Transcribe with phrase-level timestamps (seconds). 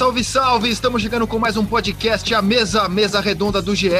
[0.00, 0.70] Salve, salve!
[0.70, 3.90] Estamos chegando com mais um podcast, a mesa, mesa redonda do GE.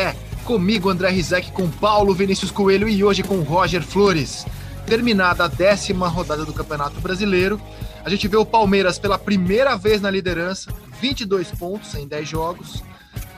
[0.46, 4.46] Comigo, André Rizek, com Paulo Vinícius Coelho e hoje com Roger Flores.
[4.86, 7.60] Terminada a décima rodada do Campeonato Brasileiro,
[8.02, 10.72] a gente vê o Palmeiras pela primeira vez na liderança,
[11.02, 12.82] 22 pontos em 10 jogos.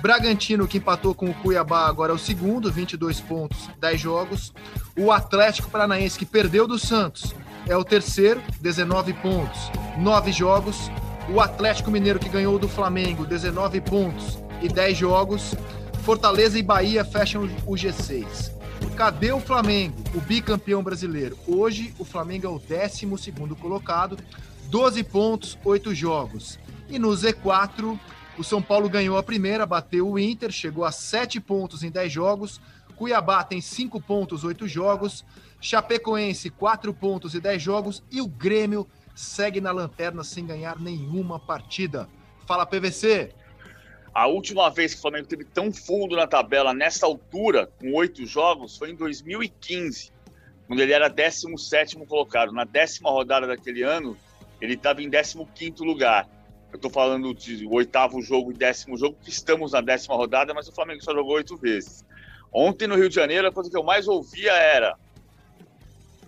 [0.00, 4.52] Bragantino, que empatou com o Cuiabá, agora é o segundo, 22 pontos, 10 jogos.
[4.96, 7.34] O Atlético Paranaense, que perdeu do Santos,
[7.66, 9.58] é o terceiro, 19 pontos,
[9.98, 10.88] 9 jogos.
[11.30, 15.54] O Atlético Mineiro, que ganhou do Flamengo, 19 pontos e 10 jogos.
[16.02, 18.50] Fortaleza e Bahia fecham o G6.
[18.96, 21.38] Cadê o Flamengo, o bicampeão brasileiro?
[21.46, 23.06] Hoje, o Flamengo é o 12
[23.60, 24.18] colocado,
[24.64, 26.58] 12 pontos, 8 jogos.
[26.90, 27.98] E no Z4,
[28.36, 32.12] o São Paulo ganhou a primeira, bateu o Inter, chegou a 7 pontos em 10
[32.12, 32.60] jogos.
[32.96, 35.24] Cuiabá tem 5 pontos, 8 jogos.
[35.60, 38.02] Chapecoense, 4 pontos e 10 jogos.
[38.10, 42.08] E o Grêmio segue na lanterna sem ganhar nenhuma partida.
[42.46, 43.32] Fala, PVC.
[44.14, 48.26] A última vez que o Flamengo teve tão fundo na tabela, nessa altura, com oito
[48.26, 50.12] jogos, foi em 2015,
[50.66, 52.52] quando ele era 17 colocado.
[52.52, 54.16] Na décima rodada daquele ano,
[54.60, 56.28] ele estava em 15 lugar.
[56.70, 60.68] Eu estou falando de oitavo jogo e décimo jogo, que estamos na décima rodada, mas
[60.68, 62.04] o Flamengo só jogou oito vezes.
[62.52, 64.96] Ontem no Rio de Janeiro, a coisa que eu mais ouvia era: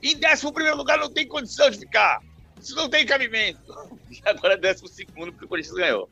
[0.02, 2.20] em décimo primeiro lugar não tem condição de ficar.
[2.64, 3.60] Isso não tem cabimento.
[4.10, 6.08] E agora é décimo segundo porque o Corinthians ganhou.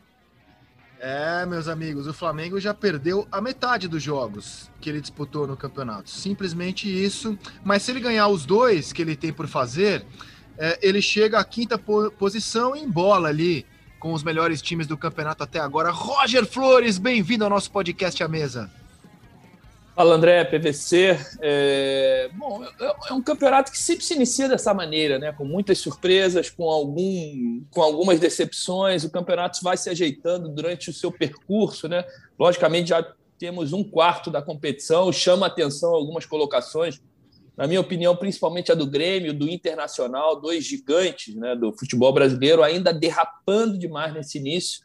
[1.00, 5.56] É, meus amigos, o Flamengo já perdeu a metade dos jogos que ele disputou no
[5.56, 6.10] campeonato.
[6.10, 7.36] Simplesmente isso.
[7.64, 10.04] Mas se ele ganhar os dois que ele tem por fazer,
[10.58, 13.66] é, ele chega à quinta po posição em bola ali
[13.98, 15.90] com os melhores times do campeonato até agora.
[15.90, 18.70] Roger Flores, bem-vindo ao nosso podcast à mesa.
[19.94, 21.18] Fala André, PVC.
[21.40, 22.30] É...
[22.32, 25.32] Bom, é, é um campeonato que sempre se inicia dessa maneira, né?
[25.32, 29.04] Com muitas surpresas, com, algum, com algumas decepções.
[29.04, 32.04] O campeonato vai se ajeitando durante o seu percurso, né?
[32.38, 33.06] Logicamente, já
[33.38, 36.98] temos um quarto da competição, chama atenção algumas colocações.
[37.54, 42.62] Na minha opinião, principalmente a do Grêmio, do Internacional, dois gigantes né, do futebol brasileiro,
[42.62, 44.80] ainda derrapando demais nesse início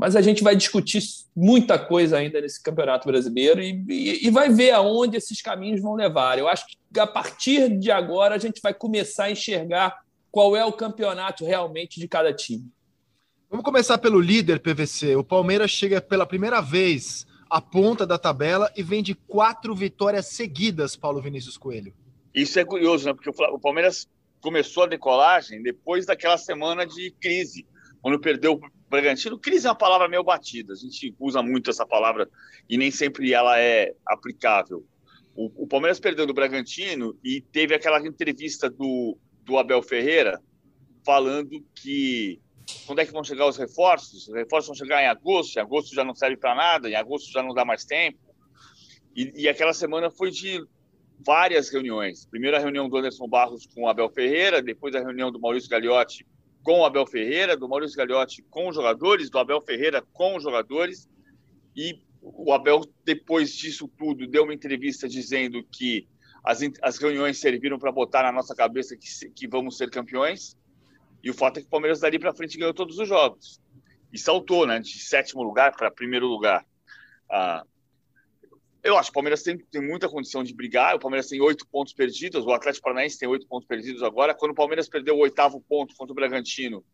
[0.00, 1.02] mas a gente vai discutir
[1.36, 5.94] muita coisa ainda nesse Campeonato Brasileiro e, e, e, vai ver aonde esses caminhos vão
[5.94, 6.38] levar.
[6.38, 10.00] Eu acho que a partir de agora a gente vai começar a enxergar
[10.32, 12.64] qual é o campeonato realmente de cada time.
[13.50, 15.16] Vamos começar pelo líder PVC.
[15.16, 20.28] O Palmeiras chega pela primeira vez à ponta da tabela e vem de quatro vitórias
[20.28, 21.92] seguidas, Paulo Vinícius Coelho.
[22.34, 23.12] Isso é curioso, né?
[23.12, 24.08] Porque o Palmeiras
[24.40, 27.66] começou a decolagem depois daquela semana de crise,
[28.00, 28.58] quando perdeu
[28.90, 32.28] Bragantino, crise é uma palavra meio batida, a gente usa muito essa palavra
[32.68, 34.84] e nem sempre ela é aplicável.
[35.34, 40.40] O, o Palmeiras perdeu do Bragantino e teve aquela entrevista do, do Abel Ferreira
[41.06, 42.40] falando que
[42.84, 44.26] quando é que vão chegar os reforços?
[44.26, 47.30] Os reforços vão chegar em agosto, em agosto já não serve para nada, em agosto
[47.30, 48.18] já não dá mais tempo.
[49.14, 50.64] E, e aquela semana foi de
[51.24, 52.26] várias reuniões.
[52.26, 55.70] Primeiro a reunião do Anderson Barros com o Abel Ferreira, depois a reunião do Maurício
[55.70, 56.26] Gagliotti
[56.62, 60.42] com o Abel Ferreira, do Maurício Gagliotti com os jogadores, do Abel Ferreira com os
[60.42, 61.08] jogadores.
[61.74, 66.06] E o Abel, depois disso tudo, deu uma entrevista dizendo que
[66.44, 70.56] as, as reuniões serviram para botar na nossa cabeça que, que vamos ser campeões.
[71.22, 73.60] E o fato é que o Palmeiras dali para frente ganhou todos os jogos.
[74.12, 76.66] E saltou, né, de sétimo lugar para primeiro lugar.
[77.30, 77.64] Ah,
[78.82, 80.96] eu acho que o Palmeiras tem, tem muita condição de brigar.
[80.96, 84.34] O Palmeiras tem oito pontos perdidos, o Atlético Paranaense tem oito pontos perdidos agora.
[84.34, 86.84] Quando o Palmeiras perdeu o oitavo ponto contra o Bragantino,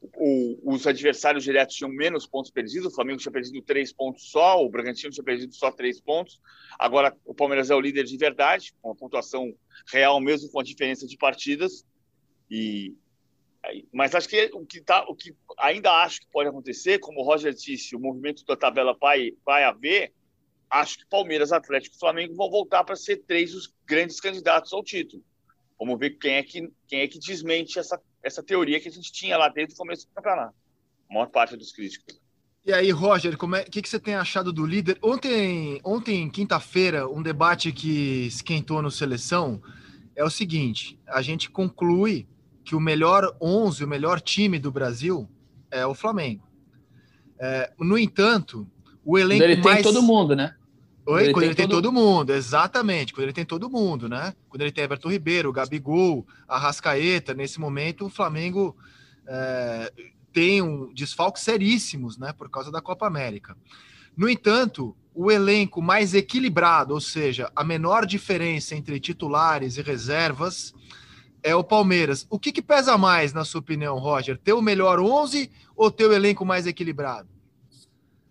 [0.00, 2.92] o, os adversários diretos tinham menos pontos perdidos.
[2.92, 6.40] O Flamengo tinha perdido três pontos só, o Bragantino tinha perdido só três pontos.
[6.78, 9.54] Agora o Palmeiras é o líder de verdade, com a pontuação
[9.92, 11.84] real mesmo, com a diferença de partidas.
[12.50, 12.94] E
[13.92, 17.24] mas acho que o que tá, o que ainda acho que pode acontecer, como o
[17.24, 20.12] Roger disse, o movimento da tabela vai vai haver
[20.70, 24.82] acho que Palmeiras, Atlético e Flamengo vão voltar para ser três dos grandes candidatos ao
[24.82, 25.22] título.
[25.78, 29.12] Vamos ver quem é que, quem é que desmente essa, essa teoria que a gente
[29.12, 30.54] tinha lá desde o começo do campeonato.
[31.08, 32.18] A maior parte dos críticos.
[32.64, 34.98] E aí, Roger, o é, que, que você tem achado do líder?
[35.00, 39.62] Ontem, ontem quinta-feira, um debate que esquentou no Seleção
[40.16, 42.26] é o seguinte: a gente conclui
[42.64, 45.30] que o melhor 11, o melhor time do Brasil
[45.70, 46.44] é o Flamengo.
[47.38, 48.68] É, no entanto,
[49.04, 49.76] o elenco ele mais...
[49.76, 50.55] tem todo mundo, né?
[51.06, 51.82] Oi, quando ele, quando tem, ele tem todo...
[51.84, 51.92] todo...
[51.92, 53.12] mundo, exatamente.
[53.14, 54.34] Quando ele tem todo mundo, né?
[54.48, 58.76] Quando ele tem Everton Ribeiro, Gabigol, Arrascaeta, nesse momento o Flamengo
[59.26, 59.92] é,
[60.32, 62.32] tem um desfalques seríssimos, né?
[62.32, 63.56] Por causa da Copa América.
[64.16, 70.74] No entanto, o elenco mais equilibrado, ou seja, a menor diferença entre titulares e reservas,
[71.40, 72.26] é o Palmeiras.
[72.28, 74.36] O que, que pesa mais, na sua opinião, Roger?
[74.36, 77.28] Ter o melhor 11 ou ter o elenco mais equilibrado?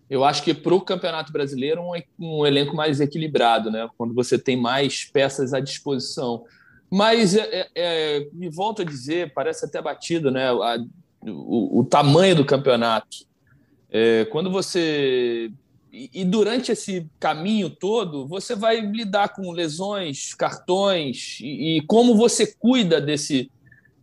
[0.08, 3.88] Eu acho que para o Campeonato Brasileiro um, um, elenco mais equilibrado, né?
[3.98, 6.44] Quando você tem mais peças à disposição.
[6.90, 10.48] Mas é, é, é me volto a dizer, parece até batido, né?
[10.48, 10.78] A,
[11.22, 13.26] o, o, tamanho do campeonato.
[13.90, 15.50] É, quando você
[15.92, 22.46] e, durante esse caminho todo, você vai lidar com lesões, cartões e, e como você
[22.46, 23.50] cuida desse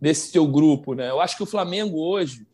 [0.00, 1.08] desse teu grupo, né?
[1.08, 2.46] Eu acho que o Flamengo hoje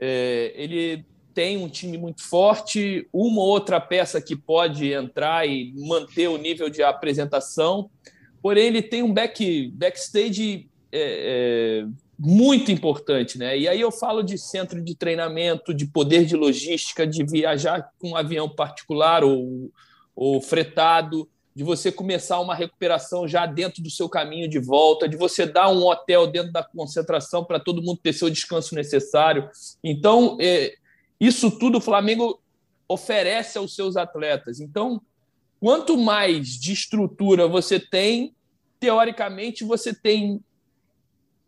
[0.00, 5.72] é, ele tem um time muito forte, uma ou outra peça que pode entrar e
[5.76, 7.90] manter o nível de apresentação,
[8.40, 11.86] porém ele tem um back, backstage é, é,
[12.18, 13.58] muito importante, né?
[13.58, 18.10] E aí eu falo de centro de treinamento, de poder de logística, de viajar com
[18.10, 19.70] um avião particular ou,
[20.14, 25.16] ou fretado, de você começar uma recuperação já dentro do seu caminho de volta, de
[25.16, 29.48] você dar um hotel dentro da concentração para todo mundo ter seu descanso necessário.
[29.84, 30.74] Então, é,
[31.22, 32.40] isso tudo o Flamengo
[32.88, 34.58] oferece aos seus atletas.
[34.58, 35.00] Então,
[35.60, 38.34] quanto mais de estrutura você tem,
[38.80, 40.40] teoricamente você tem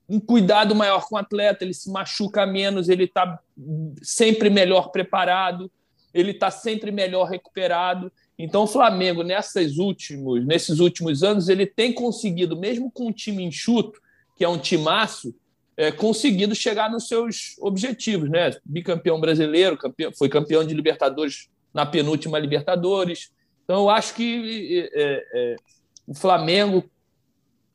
[0.08, 3.40] um cuidado maior com o atleta, ele se machuca menos, ele está
[4.00, 5.68] sempre melhor preparado,
[6.12, 8.12] ele está sempre melhor recuperado.
[8.38, 13.42] Então, o Flamengo, nessas últimos, nesses últimos anos, ele tem conseguido, mesmo com um time
[13.42, 14.00] enxuto,
[14.36, 15.34] que é um timaço,
[15.76, 18.50] é, conseguido chegar nos seus objetivos, né?
[18.64, 23.32] Bicampeão brasileiro, campeão, foi campeão de Libertadores na penúltima Libertadores.
[23.64, 25.56] Então, eu acho que é, é,
[26.06, 26.84] o Flamengo,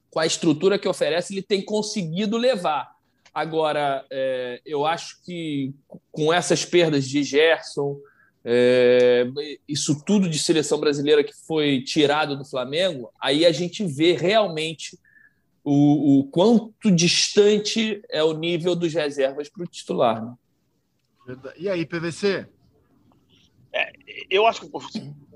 [0.10, 2.96] com a estrutura que oferece, ele tem conseguido levar.
[3.34, 5.74] Agora, é, eu acho que
[6.12, 7.98] com essas perdas de Gerson,
[8.44, 9.28] é,
[9.68, 14.98] isso tudo de seleção brasileira que foi tirado do Flamengo, aí a gente vê realmente
[15.72, 20.26] o, o quanto distante é o nível dos reservas para o titular.
[20.26, 20.36] Né?
[21.58, 22.48] E aí, PVC?
[23.72, 23.92] É,
[24.32, 24.70] eu acho que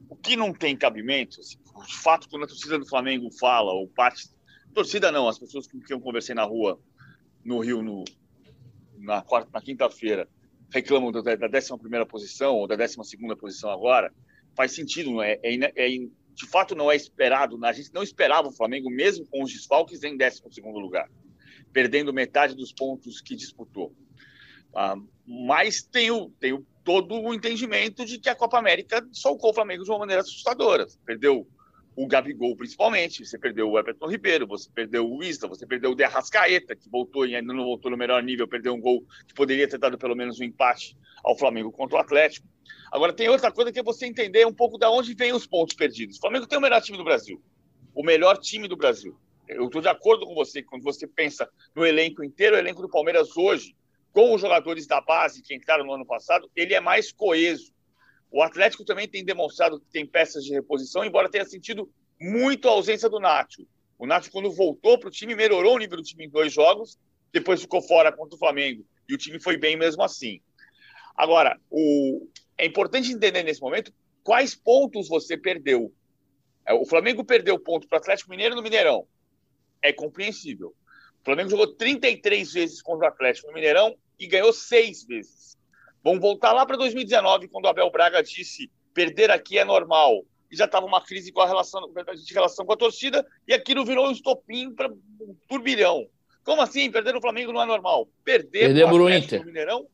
[0.09, 3.87] o que não tem cabimento, assim, de fato, quando a torcida do Flamengo fala, ou
[3.87, 4.29] parte.
[4.73, 6.79] Torcida não, as pessoas com quem eu conversei na rua,
[7.45, 8.03] no Rio, no,
[8.97, 10.27] na, quarta, na quinta-feira,
[10.71, 12.97] reclamam da, da 11 posição, ou da 12
[13.39, 14.11] posição agora,
[14.55, 15.89] faz sentido, é, é, é,
[16.33, 20.03] de fato não é esperado, a gente não esperava o Flamengo, mesmo com os desfalques,
[20.03, 21.09] em 12 lugar,
[21.71, 23.95] perdendo metade dos pontos que disputou.
[24.75, 24.95] Ah,
[25.25, 29.89] mas tenho, tenho todo o entendimento de que a Copa América solcou o Flamengo de
[29.89, 30.85] uma maneira assustadora.
[31.05, 31.47] Perdeu
[31.95, 35.95] o Gabigol, principalmente, você perdeu o Everton Ribeiro, você perdeu o Isla, você perdeu o
[35.95, 39.33] De Arrascaeta, que voltou e ainda não voltou no melhor nível, perdeu um gol que
[39.33, 42.47] poderia ter dado pelo menos um empate ao Flamengo contra o Atlético.
[42.91, 45.75] Agora, tem outra coisa que é você entender um pouco de onde vem os pontos
[45.75, 46.17] perdidos.
[46.17, 47.41] O Flamengo tem o melhor time do Brasil.
[47.93, 49.15] O melhor time do Brasil.
[49.47, 52.89] Eu estou de acordo com você, quando você pensa no elenco inteiro, o elenco do
[52.89, 53.75] Palmeiras hoje,
[54.11, 57.72] com os jogadores da base que entraram no ano passado, ele é mais coeso.
[58.33, 61.87] O Atlético também tem demonstrado que tem peças de reposição, embora tenha sentido
[62.19, 63.67] muito a ausência do Nacho.
[63.99, 66.97] O Nacho, quando voltou para o time, melhorou o nível do time em dois jogos,
[67.31, 70.41] depois ficou fora contra o Flamengo, e o time foi bem mesmo assim.
[71.15, 72.27] Agora, o,
[72.57, 73.93] é importante entender nesse momento
[74.23, 75.93] quais pontos você perdeu.
[76.65, 79.07] É, o Flamengo perdeu ponto para o Atlético Mineiro no Mineirão.
[79.79, 80.69] É compreensível.
[81.21, 85.55] O Flamengo jogou 33 vezes contra o Atlético no Mineirão e ganhou seis vezes.
[86.03, 90.25] Vamos voltar lá para 2019, quando o Abel Braga disse perder aqui é normal.
[90.51, 93.85] E já estava uma crise com a relação, de relação com a torcida, e aquilo
[93.85, 96.07] virou um estopim para um turbilhão.
[96.43, 96.91] Como assim?
[96.91, 98.07] Perder o Flamengo não é normal.
[98.23, 99.39] Perder Perder o Inter.
[99.39, 99.87] no Mineirão?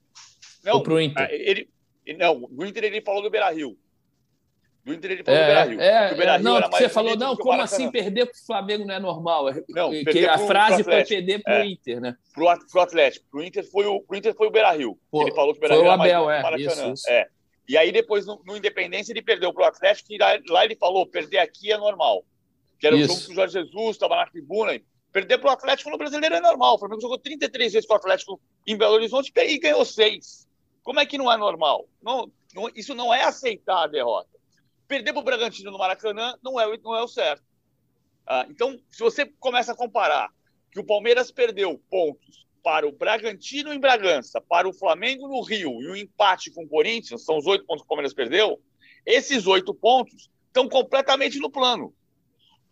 [0.63, 1.23] Não, pro Inter.
[1.23, 1.69] Ah, ele,
[2.17, 3.77] não, do Inter ele falou do Beira Rio.
[4.89, 5.81] Do Inter ele falou é, do Beira Rio.
[5.81, 9.49] É, é, não, você falou, não, como assim perder para o Flamengo não é normal?
[9.49, 12.17] É, não, que a frase foi perder para o é, Inter, né?
[12.33, 13.27] Para o Atlético.
[13.29, 14.99] Para o Inter foi o, pro Inter foi o Beira Rio.
[15.11, 17.07] Pô, ele falou que o Beira Rio foi o Abel, é, isso, isso.
[17.07, 17.27] é.
[17.67, 20.75] E aí depois no, no Independência ele perdeu para o Atlético e lá, lá, ele
[20.75, 22.25] falou perder aqui é normal.
[22.79, 24.81] Que era o jogo que o Jorge Jesus estava na tribuna.
[25.11, 26.75] Perder para o Atlético no Brasileiro é normal.
[26.75, 30.47] O Flamengo jogou 33 vezes com o Atlético em Belo Horizonte e ganhou seis.
[30.81, 31.87] Como é que não é normal?
[32.01, 34.38] Não, não, isso não é aceitar a derrota.
[34.89, 37.43] Perder para o Bragantino no Maracanã não é, não é o certo.
[38.25, 40.33] Ah, então, se você começa a comparar
[40.71, 45.79] que o Palmeiras perdeu pontos para o Bragantino em Bragança, para o Flamengo no Rio
[45.83, 48.59] e o um empate com o Corinthians, são os oito pontos que o Palmeiras perdeu,
[49.05, 51.93] esses oito pontos estão completamente no plano.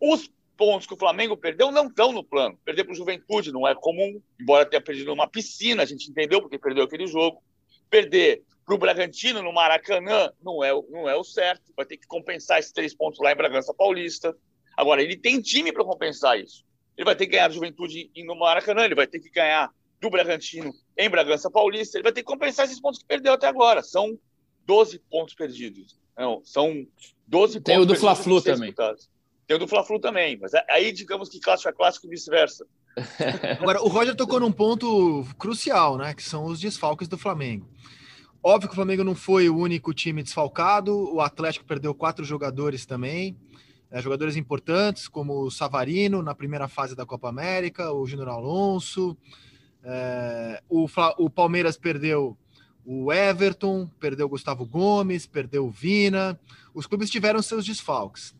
[0.00, 2.58] Os pontos que o Flamengo perdeu não estão no plano.
[2.64, 6.42] Perder para o Juventude não é comum, embora tenha perdido uma piscina, a gente entendeu
[6.42, 7.40] porque perdeu aquele jogo.
[7.88, 11.72] Perder para o Bragantino no Maracanã não é, não é o certo.
[11.74, 14.36] Vai ter que compensar esses três pontos lá em Bragança Paulista.
[14.76, 16.66] Agora, ele tem time para compensar isso.
[16.94, 20.10] Ele vai ter que ganhar do Juventude no Maracanã, ele vai ter que ganhar do
[20.10, 23.82] Bragantino em Bragança Paulista, ele vai ter que compensar esses pontos que perdeu até agora.
[23.82, 24.18] São
[24.66, 25.98] 12 pontos perdidos.
[26.16, 26.86] Não, são
[27.26, 28.68] 12 Tem pontos o do Fla-Flu também.
[28.68, 29.08] Disputados.
[29.46, 32.66] Tem o do Fla-Flu também, mas aí digamos que clássico é clássico e vice-versa.
[33.62, 36.12] Agora, o Roger tocou num ponto crucial, né?
[36.12, 37.66] Que são os desfalques do Flamengo.
[38.42, 42.86] Óbvio que o Flamengo não foi o único time desfalcado, o Atlético perdeu quatro jogadores
[42.86, 43.36] também,
[43.90, 49.16] é, jogadores importantes, como o Savarino na primeira fase da Copa América, o Júnior Alonso,
[49.82, 50.86] é, o,
[51.18, 52.36] o Palmeiras perdeu
[52.84, 56.38] o Everton, perdeu o Gustavo Gomes, perdeu o Vina,
[56.72, 58.34] os clubes tiveram seus desfalques.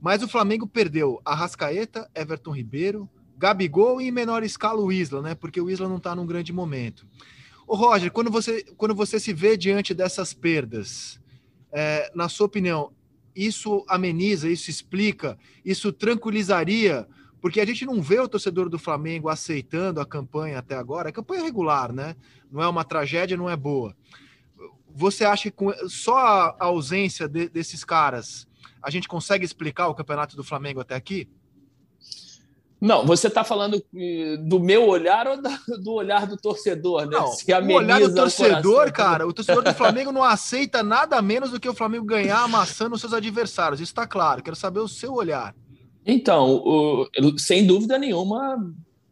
[0.00, 5.34] Mas o Flamengo perdeu Arrascaeta, Everton Ribeiro, Gabigol e em menor escala o Isla, né?
[5.34, 7.06] Porque o Isla não está num grande momento.
[7.66, 11.20] O Roger, quando você, quando você se vê diante dessas perdas,
[11.72, 12.92] é, na sua opinião,
[13.34, 17.06] isso ameniza, isso explica, isso tranquilizaria?
[17.40, 21.08] Porque a gente não vê o torcedor do Flamengo aceitando a campanha até agora.
[21.08, 22.16] A campanha é regular, né?
[22.50, 23.96] Não é uma tragédia, não é boa.
[24.88, 28.48] Você acha que só a ausência de, desses caras
[28.80, 31.28] a gente consegue explicar o campeonato do Flamengo até aqui?
[32.80, 35.38] Não, você está falando eh, do meu olhar ou
[35.82, 37.16] do olhar do torcedor, né?
[37.16, 41.20] Não, Se o olhar do torcedor, o cara, o torcedor do Flamengo não aceita nada
[41.22, 43.80] menos do que o Flamengo ganhar amassando os seus adversários.
[43.80, 44.42] Isso está claro.
[44.42, 45.54] Quero saber o seu olhar.
[46.04, 48.62] Então, o, sem dúvida nenhuma,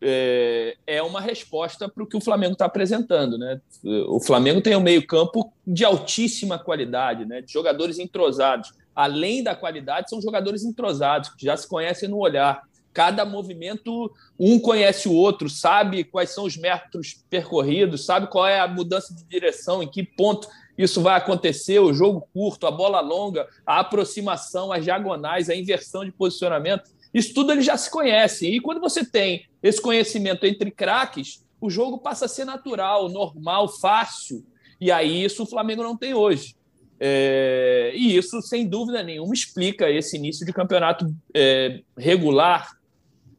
[0.00, 3.60] é, é uma resposta para o que o Flamengo está apresentando, né?
[4.08, 7.40] O Flamengo tem um meio-campo de altíssima qualidade, né?
[7.40, 12.62] De jogadores entrosados além da qualidade, são jogadores entrosados, que já se conhecem no olhar.
[12.94, 18.60] Cada movimento, um conhece o outro, sabe quais são os metros percorridos, sabe qual é
[18.60, 20.48] a mudança de direção, em que ponto
[20.78, 26.04] isso vai acontecer, o jogo curto, a bola longa, a aproximação, as diagonais, a inversão
[26.04, 26.90] de posicionamento.
[27.12, 28.54] Isso tudo eles já se conhecem.
[28.54, 33.68] E quando você tem esse conhecimento entre craques, o jogo passa a ser natural, normal,
[33.68, 34.44] fácil.
[34.80, 36.54] E aí isso o Flamengo não tem hoje.
[36.98, 42.70] É, e isso, sem dúvida nenhuma, explica esse início de campeonato é, regular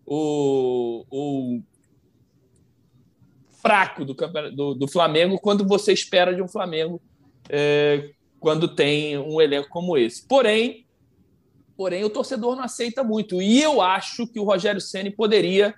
[0.05, 1.63] ou,
[3.61, 4.13] fraco do,
[4.53, 7.01] do, do, Flamengo quando você espera de um Flamengo
[7.49, 10.27] é, quando tem um elenco como esse.
[10.27, 10.85] Porém,
[11.75, 13.41] porém, o torcedor não aceita muito.
[13.41, 15.73] E eu acho que o Rogério Ceni poderia,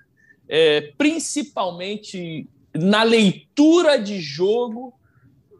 [0.46, 4.92] é, principalmente na leitura de jogo,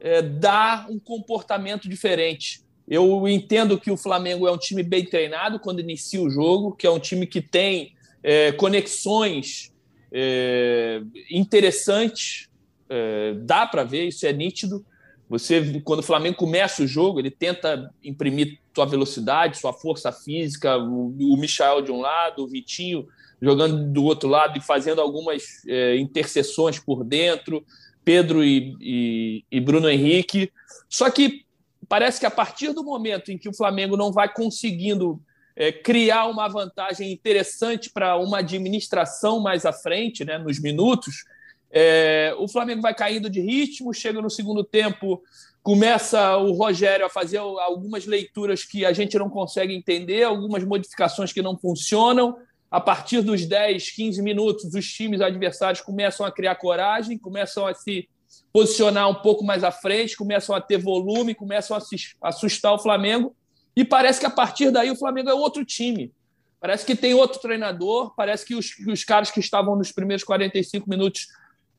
[0.00, 2.60] é, dá um comportamento diferente.
[2.86, 6.86] Eu entendo que o Flamengo é um time bem treinado quando inicia o jogo, que
[6.86, 7.94] é um time que tem
[8.30, 9.72] é, conexões
[10.12, 12.50] é, interessantes,
[12.86, 14.84] é, dá para ver, isso é nítido.
[15.30, 20.76] Você, quando o Flamengo começa o jogo, ele tenta imprimir sua velocidade, sua força física,
[20.76, 23.08] o, o Michael de um lado, o Vitinho
[23.40, 27.64] jogando do outro lado e fazendo algumas é, interseções por dentro.
[28.04, 30.52] Pedro e, e, e Bruno Henrique.
[30.86, 31.46] Só que
[31.88, 35.18] parece que a partir do momento em que o Flamengo não vai conseguindo
[35.58, 41.24] é, criar uma vantagem interessante para uma administração mais à frente, né, nos minutos,
[41.68, 45.20] é, o Flamengo vai caindo de ritmo, chega no segundo tempo,
[45.60, 51.32] começa o Rogério a fazer algumas leituras que a gente não consegue entender, algumas modificações
[51.32, 52.36] que não funcionam,
[52.70, 57.74] a partir dos 10, 15 minutos, os times adversários começam a criar coragem, começam a
[57.74, 58.08] se
[58.52, 63.34] posicionar um pouco mais à frente, começam a ter volume, começam a assustar o Flamengo.
[63.78, 66.12] E parece que a partir daí o Flamengo é outro time.
[66.58, 70.90] Parece que tem outro treinador, parece que os, os caras que estavam nos primeiros 45
[70.90, 71.28] minutos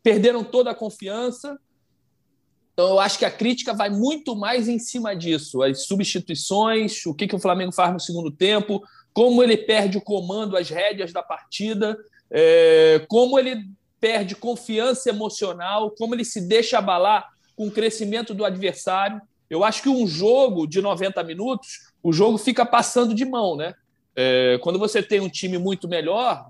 [0.02, 1.60] perderam toda a confiança.
[2.72, 5.62] Então, eu acho que a crítica vai muito mais em cima disso.
[5.62, 10.02] As substituições, o que, que o Flamengo faz no segundo tempo, como ele perde o
[10.02, 11.98] comando, as rédeas da partida,
[12.32, 13.66] é, como ele
[14.00, 17.28] perde confiança emocional, como ele se deixa abalar
[17.58, 19.22] com o crescimento do adversário.
[19.50, 23.74] Eu acho que um jogo de 90 minutos, o jogo fica passando de mão, né?
[24.16, 26.50] É, quando você tem um time muito melhor,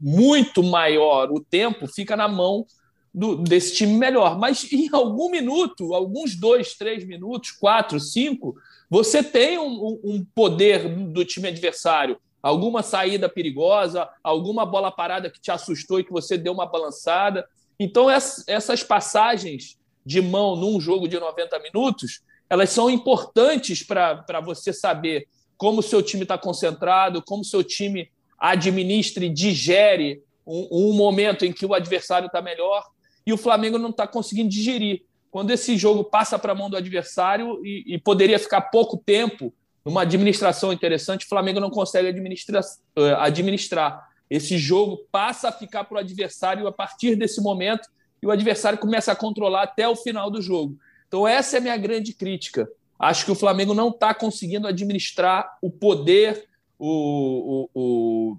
[0.00, 2.66] muito maior, o tempo fica na mão
[3.12, 4.38] do, desse time melhor.
[4.38, 8.56] Mas em algum minuto, alguns dois, três minutos, quatro, cinco,
[8.88, 15.40] você tem um, um poder do time adversário, alguma saída perigosa, alguma bola parada que
[15.40, 17.46] te assustou e que você deu uma balançada.
[17.78, 24.72] Então, essas passagens de mão num jogo de 90 minutos, elas são importantes para você
[24.72, 30.68] saber como o seu time está concentrado, como o seu time administra e digere um,
[30.70, 32.84] um momento em que o adversário está melhor
[33.26, 36.76] e o Flamengo não está conseguindo digerir quando esse jogo passa para a mão do
[36.76, 39.54] adversário e, e, poderia ficar pouco tempo
[39.84, 44.08] numa administração interessante, o Flamengo não consegue eh, administrar.
[44.28, 47.88] Esse jogo passa a ficar para o adversário a partir desse momento
[48.22, 50.76] e o adversário começa a controlar até o final do jogo.
[51.10, 52.70] Então, essa é a minha grande crítica.
[52.96, 56.46] Acho que o Flamengo não está conseguindo administrar o poder,
[56.78, 58.36] o, o, o,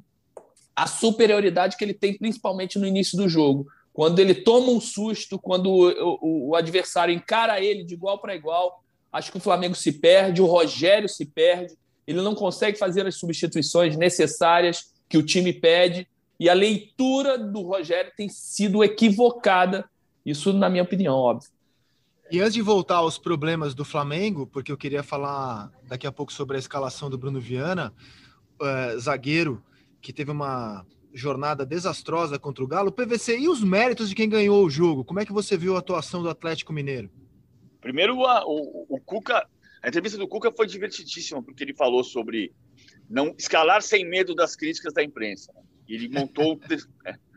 [0.73, 3.67] a superioridade que ele tem, principalmente no início do jogo.
[3.91, 8.81] Quando ele toma um susto, quando o, o adversário encara ele de igual para igual,
[9.11, 11.75] acho que o Flamengo se perde, o Rogério se perde,
[12.07, 16.07] ele não consegue fazer as substituições necessárias que o time pede,
[16.39, 19.83] e a leitura do Rogério tem sido equivocada,
[20.25, 21.49] isso na minha opinião, óbvio.
[22.31, 26.31] E antes de voltar aos problemas do Flamengo, porque eu queria falar daqui a pouco
[26.31, 27.93] sobre a escalação do Bruno Viana,
[28.61, 29.61] uh, zagueiro
[30.01, 32.89] que teve uma jornada desastrosa contra o Galo.
[32.89, 35.03] PVC, e os méritos de quem ganhou o jogo?
[35.03, 37.11] Como é que você viu a atuação do Atlético Mineiro?
[37.81, 39.45] Primeiro, a, o, o Cuca,
[39.83, 42.53] a entrevista do Cuca foi divertidíssima, porque ele falou sobre
[43.09, 45.51] não escalar sem medo das críticas da imprensa.
[45.85, 46.57] Ele montou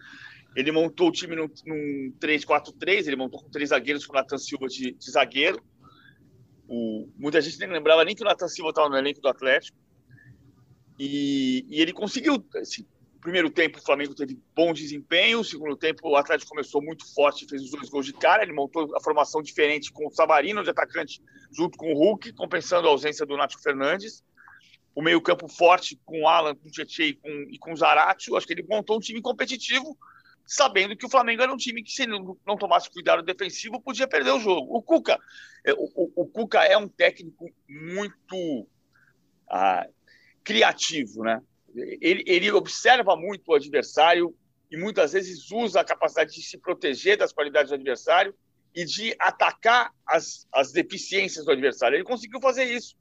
[0.55, 4.39] ele montou o time num, num 3-4-3, ele montou com três zagueiros com o Nathan
[4.39, 5.63] Silva de, de zagueiro.
[6.69, 9.77] O, muita gente nem lembrava nem que o Nathan Silva estava no elenco do Atlético.
[10.99, 12.45] E, e ele conseguiu.
[12.57, 12.87] Assim,
[13.21, 15.41] primeiro tempo, o Flamengo teve bom desempenho.
[15.41, 18.45] O segundo tempo, o Atlético começou muito forte, fez os dois gols de cara.
[18.45, 21.21] Ele montou a formação diferente com o Savarino de atacante,
[21.53, 24.23] junto com o Hulk, compensando a ausência do Nacho Fernandes.
[24.95, 28.37] O meio-campo forte com o Alan, com o Tietchan e com, e com o Zaratio.
[28.37, 29.99] Acho que ele montou um time competitivo
[30.47, 34.07] sabendo que o Flamengo era um time que, se não, não tomasse cuidado defensivo, podia
[34.07, 34.77] perder o jogo.
[34.77, 35.19] O Cuca,
[35.65, 38.69] é, o, o, o Cuca é um técnico muito
[39.49, 39.87] ah,
[40.43, 41.41] criativo, né?
[41.75, 44.35] Ele, ele observa muito o adversário
[44.71, 48.35] e muitas vezes usa a capacidade de se proteger das qualidades do adversário
[48.75, 51.97] e de atacar as, as deficiências do adversário.
[51.97, 52.97] Ele conseguiu fazer isso.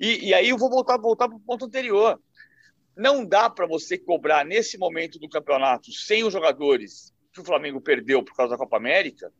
[0.00, 2.20] E, e aí eu vou voltar, voltar para o ponto anterior
[2.96, 7.80] não dá para você cobrar nesse momento do campeonato, sem os jogadores que o Flamengo
[7.80, 9.32] perdeu por causa da Copa América,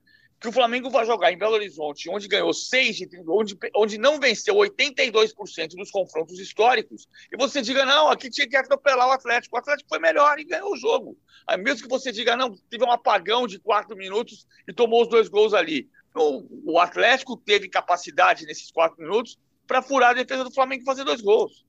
[0.43, 4.19] que o Flamengo vai jogar em Belo Horizonte, onde ganhou 6 de onde, onde não
[4.19, 9.55] venceu 82% dos confrontos históricos, e você diga, não, aqui tinha que atropelar o Atlético.
[9.55, 11.17] O Atlético foi melhor e ganhou o jogo.
[11.47, 15.09] Aí mesmo que você diga, não, teve um apagão de quatro minutos e tomou os
[15.09, 15.89] dois gols ali.
[16.13, 20.87] O, o Atlético teve capacidade nesses quatro minutos para furar a defesa do Flamengo e
[20.87, 21.65] fazer dois gols.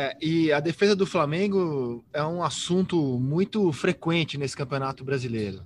[0.00, 5.64] É, e a defesa do Flamengo é um assunto muito frequente nesse campeonato brasileiro.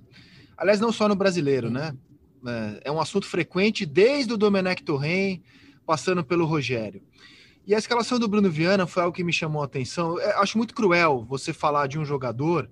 [0.57, 1.95] Aliás, não só no brasileiro, né?
[2.43, 5.39] É, é um assunto frequente desde o Domenech Torren,
[5.85, 7.03] passando pelo Rogério.
[7.67, 10.19] E a escalação do Bruno Viana foi algo que me chamou a atenção.
[10.19, 12.67] Eu acho muito cruel você falar de um jogador,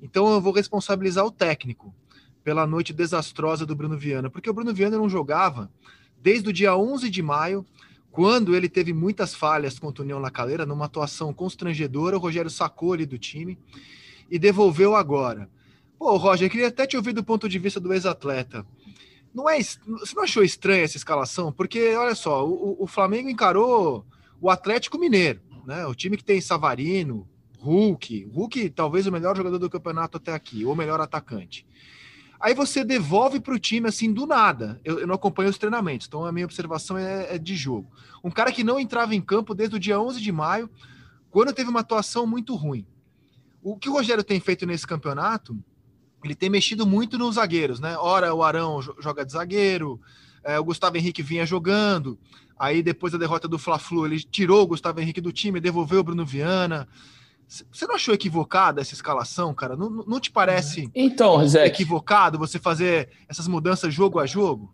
[0.00, 1.94] então eu vou responsabilizar o técnico
[2.42, 5.70] pela noite desastrosa do Bruno Viana, porque o Bruno Viana não jogava
[6.22, 7.66] desde o dia 11 de maio
[8.12, 12.94] quando ele teve muitas falhas contra o União Lacaleira, numa atuação constrangedora, o Rogério sacou
[12.94, 13.58] ele do time
[14.30, 15.48] e devolveu agora.
[15.98, 18.66] Pô, Roger, queria até te ouvir do ponto de vista do ex-atleta.
[19.34, 21.50] Não é, você não achou estranha essa escalação?
[21.50, 24.04] Porque, olha só, o, o Flamengo encarou
[24.38, 25.86] o Atlético Mineiro, né?
[25.86, 27.26] O time que tem Savarino,
[27.60, 31.66] Hulk, Hulk talvez o melhor jogador do campeonato até aqui, ou melhor atacante.
[32.42, 34.80] Aí você devolve para o time assim do nada.
[34.84, 37.88] Eu, eu, não acompanho os treinamentos, então a minha observação é, é, de jogo.
[38.24, 40.68] Um cara que não entrava em campo desde o dia 11 de maio,
[41.30, 42.84] quando teve uma atuação muito ruim.
[43.62, 45.56] O que o Rogério tem feito nesse campeonato,
[46.24, 47.96] ele tem mexido muito nos zagueiros, né?
[47.96, 50.00] Ora o Arão joga de zagueiro,
[50.42, 52.18] é, o Gustavo Henrique vinha jogando.
[52.58, 56.04] Aí depois da derrota do Fla-Flu, ele tirou o Gustavo Henrique do time, devolveu o
[56.04, 56.88] Bruno Viana.
[57.46, 59.76] Você não achou equivocada essa escalação, cara?
[59.76, 64.72] Não, não te parece então, equivocado você fazer essas mudanças jogo a jogo?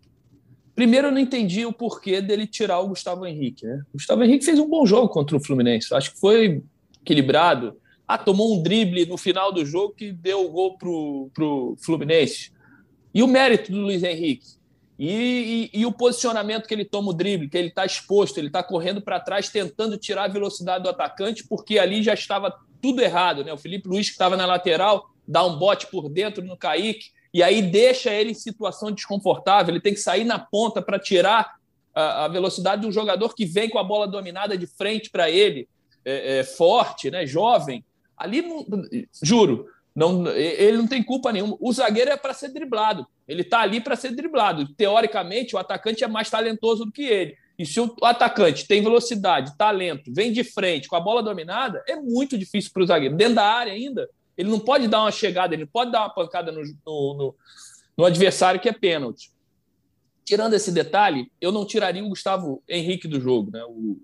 [0.73, 3.65] Primeiro, eu não entendi o porquê dele tirar o Gustavo Henrique.
[3.65, 3.81] Né?
[3.89, 5.93] O Gustavo Henrique fez um bom jogo contra o Fluminense.
[5.93, 6.63] Acho que foi
[7.01, 7.75] equilibrado.
[8.07, 12.51] Ah, tomou um drible no final do jogo que deu o gol pro, pro Fluminense.
[13.13, 14.58] E o mérito do Luiz Henrique?
[14.99, 18.47] E, e, e, o posicionamento que ele toma o drible, que ele está exposto, ele
[18.47, 23.01] está correndo para trás, tentando tirar a velocidade do atacante, porque ali já estava tudo
[23.01, 23.45] errado.
[23.45, 23.53] Né?
[23.53, 27.41] O Felipe Luiz, que estava na lateral, dá um bote por dentro no Kaique, e
[27.41, 29.73] aí deixa ele em situação desconfortável.
[29.73, 31.55] Ele tem que sair na ponta para tirar
[31.95, 35.29] a, a, velocidade de um jogador que vem com a bola dominada de frente para
[35.29, 35.69] ele,
[36.03, 37.25] é, é, forte, né?
[37.25, 37.85] jovem.
[38.17, 38.43] Ali,
[39.23, 41.57] juro, não, ele não tem culpa nenhuma.
[41.59, 43.05] O zagueiro é para ser driblado.
[43.27, 44.67] Ele está ali para ser driblado.
[44.75, 47.35] Teoricamente, o atacante é mais talentoso do que ele.
[47.57, 51.95] E se o atacante tem velocidade, talento, vem de frente com a bola dominada, é
[51.97, 53.17] muito difícil para o zagueiro.
[53.17, 56.49] Dentro da área ainda, ele não pode dar uma chegada, ele pode dar uma pancada
[56.49, 57.35] no, no, no,
[57.97, 59.29] no adversário que é pênalti.
[60.23, 63.51] Tirando esse detalhe, eu não tiraria o Gustavo Henrique do jogo.
[63.51, 63.61] Né?
[63.65, 63.99] O,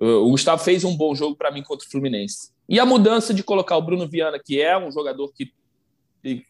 [0.00, 2.50] o, o Gustavo fez um bom jogo para mim contra o Fluminense.
[2.72, 5.52] E a mudança de colocar o Bruno Viana, que é um jogador que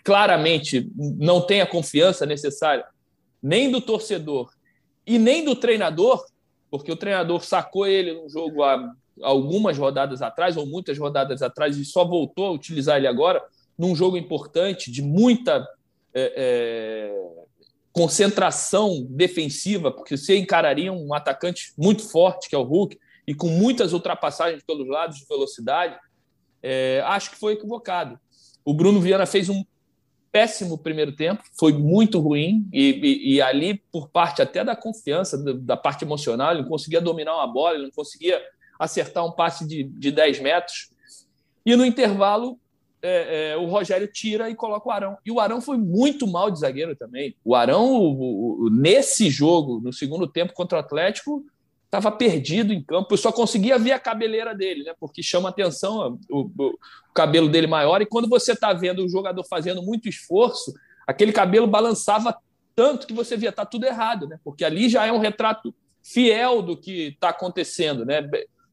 [0.04, 2.84] claramente não tem a confiança necessária
[3.42, 4.52] nem do torcedor
[5.04, 6.24] e nem do treinador,
[6.70, 11.76] porque o treinador sacou ele no jogo há algumas rodadas atrás, ou muitas rodadas atrás,
[11.76, 13.42] e só voltou a utilizar ele agora,
[13.76, 15.68] num jogo importante, de muita
[16.14, 17.32] é, é,
[17.92, 23.48] concentração defensiva, porque você encararia um atacante muito forte, que é o Hulk, e com
[23.48, 25.98] muitas ultrapassagens pelos lados de velocidade,
[26.62, 28.18] é, acho que foi equivocado.
[28.64, 29.64] O Bruno Viana fez um
[30.30, 35.36] péssimo primeiro tempo, foi muito ruim, e, e, e ali, por parte até da confiança,
[35.36, 38.40] da, da, parte emocional, ele não conseguia dominar uma bola, ele não conseguia
[38.78, 40.90] acertar um passe de, de 10 metros.
[41.66, 42.58] E no intervalo,
[43.02, 45.18] é, é, o Rogério tira e coloca o Arão.
[45.26, 47.36] E o Arão foi muito mal de zagueiro também.
[47.44, 51.44] O Arão, o, o, nesse jogo, no segundo tempo contra o Atlético,
[51.92, 53.12] estava perdido em campo.
[53.12, 54.94] Eu só conseguia ver a cabeleira dele, né?
[54.98, 56.78] Porque chama atenção o, o
[57.12, 58.00] cabelo dele maior.
[58.00, 60.72] E quando você está vendo o jogador fazendo muito esforço,
[61.06, 62.34] aquele cabelo balançava
[62.74, 64.40] tanto que você via tá tudo errado, né?
[64.42, 68.26] Porque ali já é um retrato fiel do que está acontecendo, né?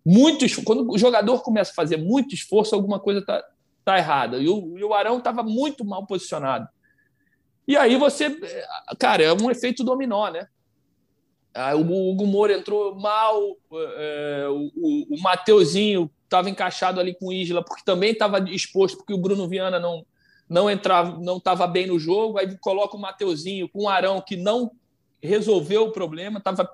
[0.06, 3.44] Muito quando o jogador começa a fazer muito esforço, alguma coisa está
[3.84, 4.38] tá errada.
[4.38, 6.70] E o, e o Arão estava muito mal posicionado.
[7.68, 8.40] E aí você,
[8.98, 10.48] cara, é um efeito dominó, né?
[11.54, 13.58] Ah, o Hugo Moura entrou mal,
[13.98, 19.18] é, o, Mateuzinho estava encaixado ali com o Isla, porque também estava exposto, porque o
[19.18, 20.06] Bruno Viana não
[20.50, 24.36] não entrava, não estava bem no jogo, aí coloca o Mateuzinho com o Arão, que
[24.36, 24.72] não
[25.22, 26.68] resolveu o problema, estava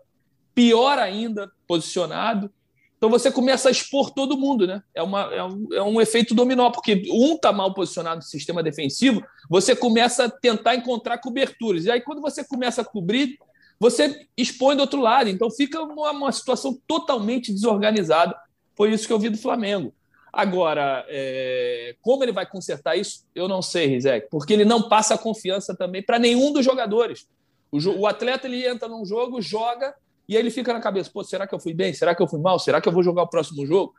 [0.53, 2.49] pior ainda posicionado.
[2.97, 4.81] Então você começa a expor todo mundo, né?
[4.95, 8.63] É, uma, é, um, é um efeito dominó, porque um está mal posicionado no sistema
[8.63, 11.83] defensivo, você começa a tentar encontrar coberturas.
[11.83, 13.37] E aí, quando você começa a cobrir,
[13.79, 15.29] você expõe do outro lado.
[15.29, 18.35] Então fica uma, uma situação totalmente desorganizada.
[18.75, 19.93] Foi isso que eu vi do Flamengo.
[20.31, 25.17] Agora, é, como ele vai consertar isso, eu não sei, Rizek, porque ele não passa
[25.17, 27.25] confiança também para nenhum dos jogadores.
[27.71, 29.95] O, o, atleta ele entra num jogo, joga,
[30.27, 31.93] e aí ele fica na cabeça: pô, será que eu fui bem?
[31.93, 32.59] Será que eu fui mal?
[32.59, 33.93] Será que eu vou jogar o próximo jogo?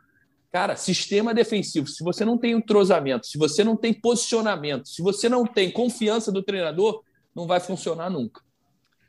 [0.51, 5.27] Cara, sistema defensivo, se você não tem entrosamento, se você não tem posicionamento, se você
[5.27, 7.01] não tem confiança do treinador,
[7.35, 8.41] não vai funcionar nunca.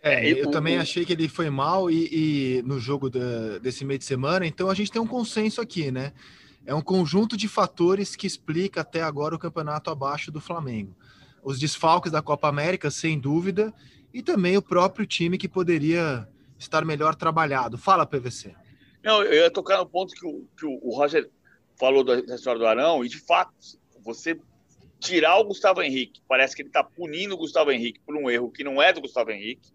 [0.09, 2.09] É, é, eu o, também achei que ele foi mal e,
[2.59, 5.91] e no jogo da, desse meio de semana, então a gente tem um consenso aqui,
[5.91, 6.13] né?
[6.67, 10.95] É um conjunto de fatores que explica até agora o campeonato abaixo do Flamengo.
[11.43, 13.73] Os desfalques da Copa América, sem dúvida,
[14.13, 17.79] e também o próprio time que poderia estar melhor trabalhado.
[17.79, 18.55] Fala, PVC.
[19.03, 21.31] Não, eu ia tocar no ponto que o, que o Roger
[21.79, 23.53] falou da história do Arão, e de fato,
[24.05, 24.39] você
[24.99, 28.51] tirar o Gustavo Henrique, parece que ele está punindo o Gustavo Henrique por um erro
[28.51, 29.71] que não é do Gustavo Henrique,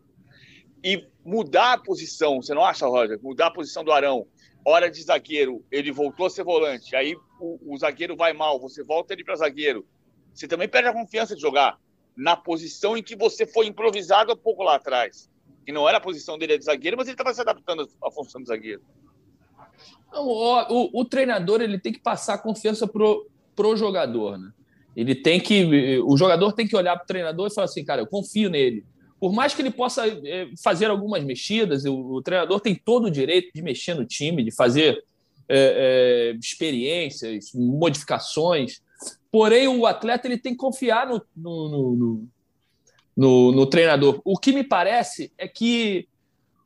[0.84, 3.18] e mudar a posição, você não acha, Roger?
[3.24, 4.28] Mudar a posição do Arão.
[4.66, 6.96] Hora de zagueiro, ele voltou a ser volante.
[6.96, 9.86] Aí o, o zagueiro vai mal, você volta ele para zagueiro.
[10.34, 11.78] Você também perde a confiança de jogar
[12.16, 15.30] na posição em que você foi improvisado há pouco lá atrás.
[15.66, 18.42] Que não era a posição dele de zagueiro, mas ele estava se adaptando à função
[18.42, 18.82] de zagueiro.
[20.12, 24.52] Não, o, o, o, treinador ele tem que passar confiança pro, pro jogador, né?
[24.96, 28.02] Ele tem que, o jogador tem que olhar para o treinador e falar assim, cara,
[28.02, 28.86] eu confio nele
[29.24, 33.10] por mais que ele possa é, fazer algumas mexidas, o, o treinador tem todo o
[33.10, 35.02] direito de mexer no time, de fazer
[35.48, 38.82] é, é, experiências, modificações.
[39.32, 42.28] Porém, o atleta ele tem que confiar no, no, no,
[43.16, 44.20] no, no treinador.
[44.26, 46.06] O que me parece é que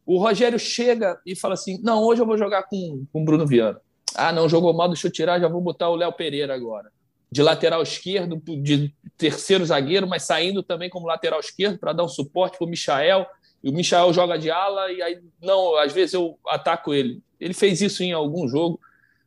[0.03, 3.79] o Rogério chega e fala assim: não, hoje eu vou jogar com o Bruno Viana.
[4.15, 6.91] Ah, não, jogou mal, deixa eu tirar, já vou botar o Léo Pereira agora
[7.31, 12.09] de lateral esquerdo, de terceiro zagueiro, mas saindo também como lateral esquerdo para dar um
[12.09, 13.25] suporte para o Michael.
[13.63, 17.21] E o Michael joga de ala e aí, não, às vezes eu ataco ele.
[17.39, 18.79] Ele fez isso em algum jogo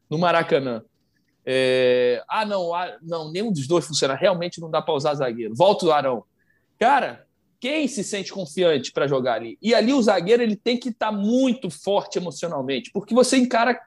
[0.08, 0.82] no Maracanã.
[1.44, 2.22] É...
[2.28, 4.14] Ah, não, ah, não, nenhum dos dois funciona.
[4.14, 5.54] Realmente não dá para usar zagueiro.
[5.54, 6.24] Volta o Arão.
[6.78, 7.26] Cara,
[7.60, 9.58] quem se sente confiante para jogar ali?
[9.60, 13.78] E ali o zagueiro ele tem que estar tá muito forte emocionalmente, porque você encara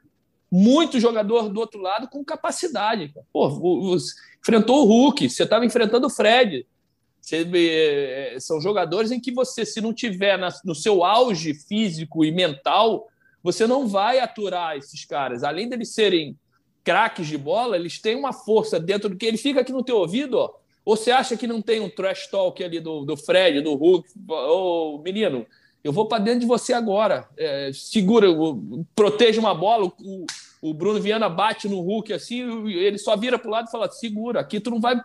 [0.55, 3.11] muito jogador do outro lado com capacidade.
[3.33, 3.47] Pô,
[3.91, 6.67] os, enfrentou o Hulk, você estava enfrentando o Fred.
[7.19, 12.23] Você, é, são jogadores em que você, se não tiver na, no seu auge físico
[12.23, 13.07] e mental,
[13.41, 15.43] você não vai aturar esses caras.
[15.43, 16.37] Além deles serem
[16.83, 19.97] craques de bola, eles têm uma força dentro do que ele fica aqui no teu
[19.97, 20.53] ouvido, ó.
[20.85, 24.07] Ou você acha que não tem um trash talk ali do, do Fred, do Hulk?
[24.29, 25.47] Ô, menino,
[25.83, 27.27] eu vou para dentro de você agora.
[27.37, 28.27] É, segura,
[28.95, 29.91] proteja uma bola.
[29.99, 30.25] O,
[30.61, 33.91] o, Bruno Viana bate no Hulk assim, ele só vira para o lado e fala:
[33.91, 34.99] segura, aqui tu não vai.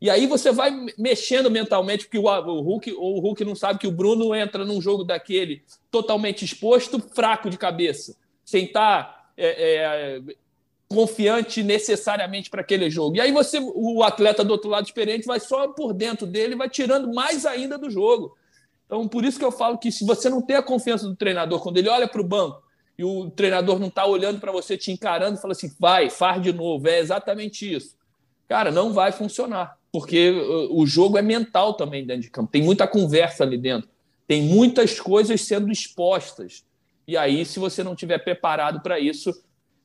[0.00, 3.86] E aí você vai mexendo mentalmente, porque o, o, Hulk, o Hulk não sabe que
[3.86, 9.76] o Bruno entra num jogo daquele totalmente exposto, fraco de cabeça, sem estar tá, é,
[9.76, 10.20] é,
[10.88, 13.16] confiante necessariamente para aquele jogo.
[13.16, 16.68] E aí você, o atleta do outro lado experiente, vai só por dentro dele, vai
[16.68, 18.36] tirando mais ainda do jogo.
[18.92, 21.62] Então, por isso que eu falo que se você não tem a confiança do treinador,
[21.62, 22.62] quando ele olha para o banco
[22.98, 26.52] e o treinador não está olhando para você, te encarando fala assim, vai, faz de
[26.52, 27.96] novo, é exatamente isso.
[28.46, 32.52] Cara, não vai funcionar, porque uh, o jogo é mental também dentro de campo.
[32.52, 33.88] Tem muita conversa ali dentro,
[34.28, 36.62] tem muitas coisas sendo expostas.
[37.08, 39.32] E aí, se você não tiver preparado para isso,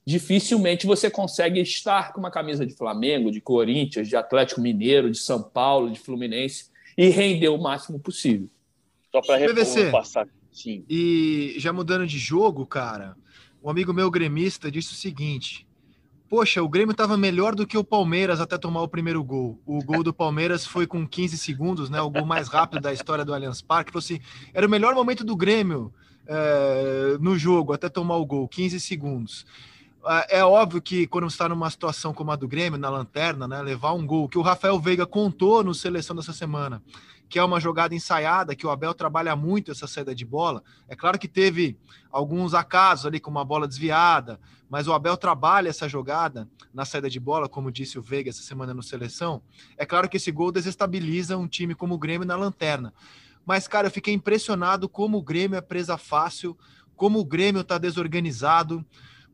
[0.06, 5.18] dificilmente você consegue estar com uma camisa de Flamengo, de Corinthians, de Atlético Mineiro, de
[5.18, 6.66] São Paulo, de Fluminense
[6.98, 8.50] e render o máximo possível.
[9.22, 10.28] Só para passar.
[10.52, 10.84] Sim.
[10.90, 13.16] E já mudando de jogo, cara,
[13.64, 15.68] um amigo meu gremista disse o seguinte:
[16.30, 19.62] Poxa, o Grêmio estava melhor do que o Palmeiras até tomar o primeiro gol.
[19.66, 22.02] O gol do Palmeiras foi com 15 segundos, né?
[22.02, 23.92] O gol mais rápido da história do Allianz Parque.
[23.92, 24.20] Falou assim:
[24.54, 25.94] era o melhor momento do Grêmio
[26.26, 29.46] é, no jogo até tomar o gol, 15 segundos.
[30.06, 33.48] É, é óbvio que quando você está numa situação como a do Grêmio, na lanterna,
[33.48, 33.62] né?
[33.62, 36.84] Levar um gol, que o Rafael Veiga contou no seleção dessa semana
[37.30, 40.64] que é uma jogada ensaiada, que o Abel trabalha muito essa saída de bola.
[40.88, 41.78] É claro que teve
[42.12, 47.10] alguns acasos ali com uma bola desviada, mas o Abel trabalha essa jogada na saída
[47.10, 49.42] de bola, como disse o Veiga essa semana no seleção.
[49.78, 52.94] É claro que esse gol desestabiliza um time como o Grêmio na lanterna.
[53.46, 56.58] Mas, cara, eu fiquei impressionado como o Grêmio é presa fácil,
[56.96, 58.86] como o Grêmio está desorganizado,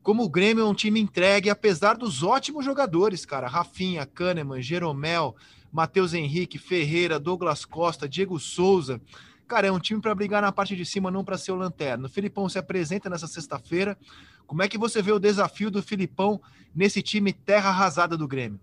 [0.02, 3.48] como o Grêmio é um time entregue, apesar dos ótimos jogadores, cara.
[3.48, 5.34] Rafinha, Kahneman, Jeromel,
[5.74, 9.00] Matheus Henrique, Ferreira, Douglas Costa, Diego Souza.
[9.48, 12.06] Cara, é um time para brigar na parte de cima, não para ser o lanterna.
[12.06, 13.98] O Filipão se apresenta nessa sexta-feira.
[14.46, 16.40] Como é que você vê o desafio do Filipão
[16.72, 18.60] nesse time terra arrasada do Grêmio?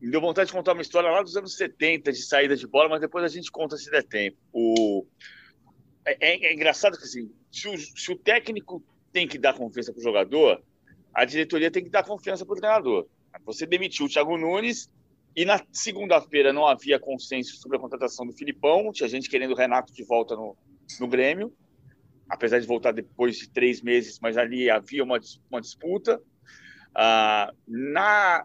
[0.00, 2.88] Me deu vontade de contar uma história lá dos anos 70 de saída de bola,
[2.88, 4.38] mas depois a gente conta se der tempo.
[4.52, 5.06] O...
[6.04, 9.92] É, é, é engraçado que assim, se o, se o técnico tem que dar confiança
[9.92, 10.60] para o jogador,
[11.14, 13.06] a diretoria tem que dar confiança para o treinador.
[13.44, 14.90] Você demitiu o Thiago Nunes
[15.34, 19.56] e na segunda-feira não havia consenso sobre a contratação do Filipão, tinha gente querendo o
[19.56, 20.56] Renato de volta no,
[20.98, 21.52] no Grêmio,
[22.28, 25.18] apesar de voltar depois de três meses, mas ali havia uma,
[25.50, 26.20] uma disputa.
[26.94, 28.44] Ah, na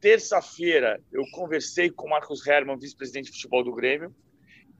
[0.00, 4.14] terça-feira, eu conversei com o Marcos Herman, vice-presidente de futebol do Grêmio.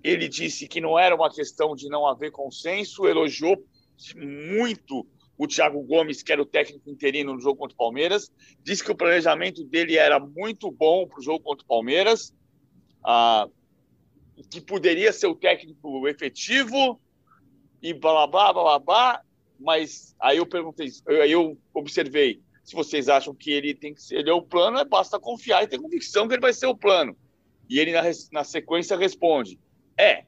[0.02, 3.64] Ele disse que não era uma questão de não haver consenso, elogiou
[4.16, 5.06] muito
[5.37, 8.31] o Thiago Gomes, que era o técnico interino no jogo contra o Palmeiras,
[8.62, 12.35] disse que o planejamento dele era muito bom para o jogo contra o Palmeiras,
[13.05, 13.49] ah,
[14.51, 17.01] que poderia ser o técnico efetivo
[17.83, 19.23] e blá blá blá blá blá,
[19.59, 24.16] mas aí eu perguntei, aí eu observei, se vocês acham que ele tem que ser,
[24.16, 26.77] ele é o plano, é basta confiar e ter convicção que ele vai ser o
[26.77, 27.16] plano.
[27.68, 29.59] E ele na, na sequência responde:
[29.99, 30.25] é,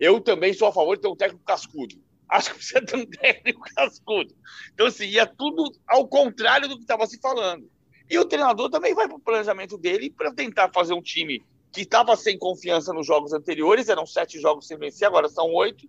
[0.00, 3.06] eu também sou a favor de ter um técnico cascudo acho que precisa ter um
[3.06, 4.34] técnico cascudo.
[4.72, 7.70] Então, assim, ia tudo ao contrário do que estava se falando.
[8.08, 11.82] E o treinador também vai para o planejamento dele para tentar fazer um time que
[11.82, 15.88] estava sem confiança nos jogos anteriores, eram sete jogos sem vencer, agora são oito,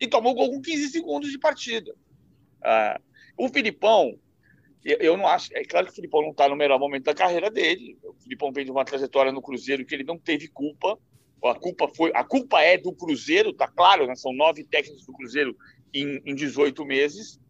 [0.00, 1.94] e tomou gol com 15 segundos de partida.
[2.62, 3.00] Ah,
[3.36, 4.18] o Filipão,
[4.84, 5.54] eu, eu, não acho.
[5.54, 7.98] É claro que o Filipão não está no melhor momento da carreira dele.
[8.04, 10.98] O Filipão vem de uma trajetória no Cruzeiro que ele não teve culpa.
[11.44, 14.14] A culpa foi, a culpa é do Cruzeiro, tá claro, né?
[14.14, 15.56] São nove técnicos do Cruzeiro
[16.00, 17.40] em, em 18 meses.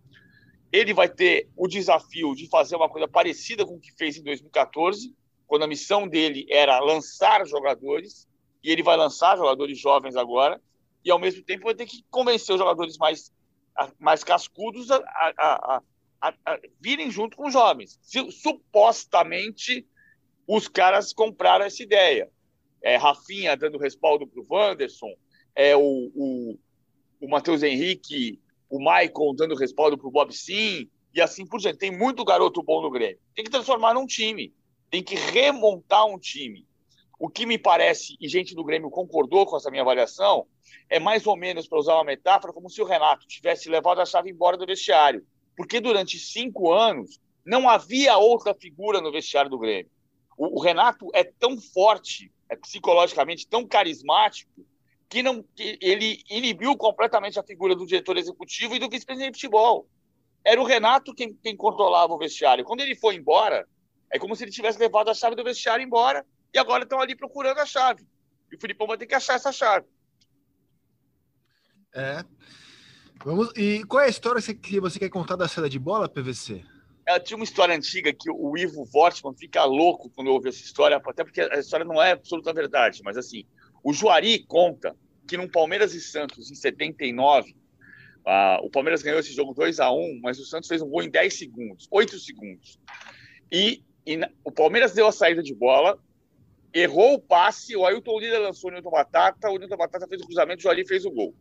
[0.72, 4.22] Ele vai ter o desafio de fazer uma coisa parecida com o que fez em
[4.22, 5.14] 2014,
[5.46, 8.28] quando a missão dele era lançar jogadores,
[8.62, 10.60] e ele vai lançar jogadores jovens agora,
[11.04, 13.32] e ao mesmo tempo vai ter que convencer os jogadores mais,
[13.98, 15.82] mais cascudos a, a,
[16.20, 17.98] a, a virem junto com os jovens.
[18.30, 19.86] Supostamente
[20.48, 22.28] os caras compraram essa ideia.
[22.82, 25.12] É, Rafinha dando respaldo para o Wanderson,
[25.54, 26.58] é, o,
[27.20, 31.78] o Matheus Henrique, o Michael dando respaldo para o Bob Sim, e assim por diante.
[31.78, 33.18] Tem muito garoto bom no Grêmio.
[33.34, 34.52] Tem que transformar num time,
[34.90, 36.66] tem que remontar um time.
[37.18, 40.46] O que me parece, e gente do Grêmio concordou com essa minha avaliação,
[40.90, 44.04] é mais ou menos, para usar uma metáfora, como se o Renato tivesse levado a
[44.04, 45.26] chave embora do vestiário.
[45.56, 49.90] Porque durante cinco anos não havia outra figura no vestiário do Grêmio.
[50.36, 54.65] O, o Renato é tão forte, é psicologicamente tão carismático,
[55.08, 59.40] que não que ele inibiu completamente a figura do diretor executivo e do vice-presidente de
[59.40, 59.88] futebol.
[60.44, 62.64] Era o Renato quem, quem controlava o vestiário.
[62.64, 63.66] Quando ele foi embora,
[64.12, 67.14] é como se ele tivesse levado a chave do vestiário embora e agora estão ali
[67.16, 68.06] procurando a chave.
[68.50, 69.86] E o Filipão vai ter que achar essa chave.
[71.94, 72.24] É.
[73.24, 76.62] Vamos, e qual é a história que você quer contar da saída de bola, PVC?
[77.06, 80.96] Ela tinha uma história antiga que o Ivo Wortmann fica louco quando ouve essa história,
[80.96, 83.44] até porque a história não é absoluta verdade, mas assim,
[83.86, 84.96] o Juari conta
[85.28, 89.92] que no Palmeiras e Santos, em 79, uh, o Palmeiras ganhou esse jogo 2 a
[89.92, 92.80] 1 mas o Santos fez um gol em 10 segundos, 8 segundos.
[93.50, 95.96] E, e o Palmeiras deu a saída de bola,
[96.74, 100.26] errou o passe, o Ailton Lira lançou o Nilton Batata, o Nilton Batata fez o
[100.26, 101.32] cruzamento, o Juari fez o gol.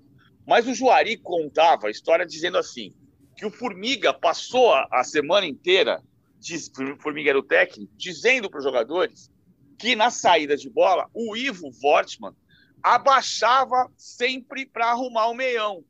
[0.46, 2.94] Mas o Juari contava a história dizendo assim,
[3.36, 6.00] que o Formiga passou a, a semana inteira,
[6.40, 9.32] diz, Formiga era o técnico, dizendo para os jogadores
[9.78, 12.36] que na saída de bola, o Ivo Wortmann
[12.82, 15.84] abaixava sempre para arrumar o meião.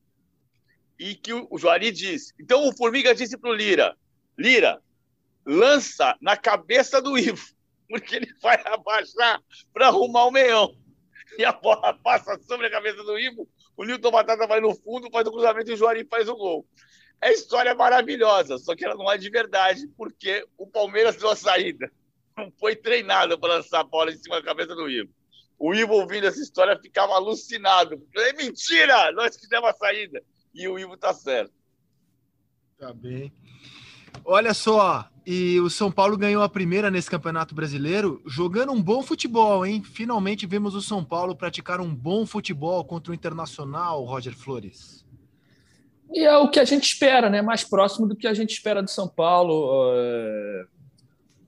[0.98, 2.34] E que o, o Juari disse.
[2.39, 3.98] Então o Formiga disse para o Lira:
[4.38, 4.82] Lira,
[5.45, 7.56] lança na cabeça do Ivo
[7.88, 9.41] porque ele vai abaixar
[9.74, 10.76] para arrumar o meião.
[11.38, 15.10] E a bola passa sobre a cabeça do Ivo, o Nilton Batata vai no fundo,
[15.12, 16.65] faz o cruzamento e o Juari faz o gol.
[17.21, 21.36] É história maravilhosa, só que ela não é de verdade, porque o Palmeiras deu a
[21.36, 21.91] saída.
[22.38, 25.10] Não foi treinado para lançar a bola em cima da cabeça do Ivo.
[25.58, 28.02] O Ivo, ouvindo essa história, ficava alucinado.
[28.17, 29.12] É mentira!
[29.13, 30.21] Nós fizemos a saída.
[30.54, 31.54] E o Ivo tá certo.
[32.78, 33.32] Tá bem.
[34.24, 39.02] Olha só, e o São Paulo ganhou a primeira nesse Campeonato Brasileiro, jogando um bom
[39.02, 39.82] futebol, hein?
[39.84, 45.06] Finalmente vimos o São Paulo praticar um bom futebol contra o Internacional, Roger Flores.
[46.13, 47.41] E é o que a gente espera, né?
[47.41, 49.91] Mais próximo do que a gente espera do São Paulo.
[49.95, 50.75] É...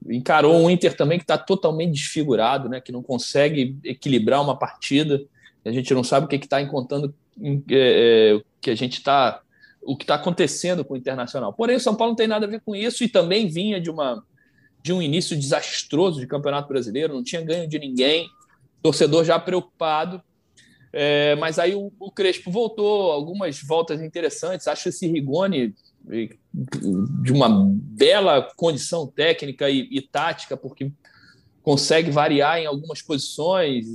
[0.09, 2.79] Encarou um Inter também que está totalmente desfigurado, né?
[2.79, 5.21] Que não consegue equilibrar uma partida.
[5.65, 9.41] A gente não sabe o que está encontrando, é, é, que a gente está
[9.87, 11.53] o que está acontecendo com o Internacional.
[11.53, 13.89] Porém, o São Paulo não tem nada a ver com isso e também vinha de,
[13.89, 14.21] uma,
[14.83, 18.29] de um início desastroso de Campeonato Brasileiro, não tinha ganho de ninguém,
[18.81, 20.21] torcedor já preocupado.
[20.91, 24.67] É, mas aí o, o, Crespo voltou, algumas voltas interessantes.
[24.67, 25.73] Acho esse Rigoni
[26.07, 30.91] de uma bela condição técnica e, e tática, porque
[31.61, 33.85] consegue variar em algumas posições,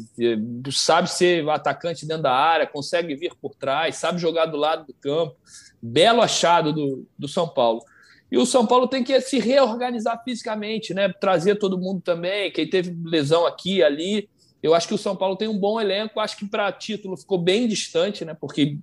[0.71, 4.95] sabe ser atacante dentro da área, consegue vir por trás, sabe jogar do lado do
[4.95, 5.37] campo
[5.83, 7.83] belo achado do, do São Paulo.
[8.31, 11.13] E o São Paulo tem que se reorganizar fisicamente, né?
[11.13, 12.51] Trazer todo mundo também.
[12.53, 14.29] Quem teve lesão aqui, ali.
[14.63, 16.21] Eu acho que o São Paulo tem um bom elenco.
[16.21, 18.33] Acho que para título ficou bem distante, né?
[18.33, 18.79] Porque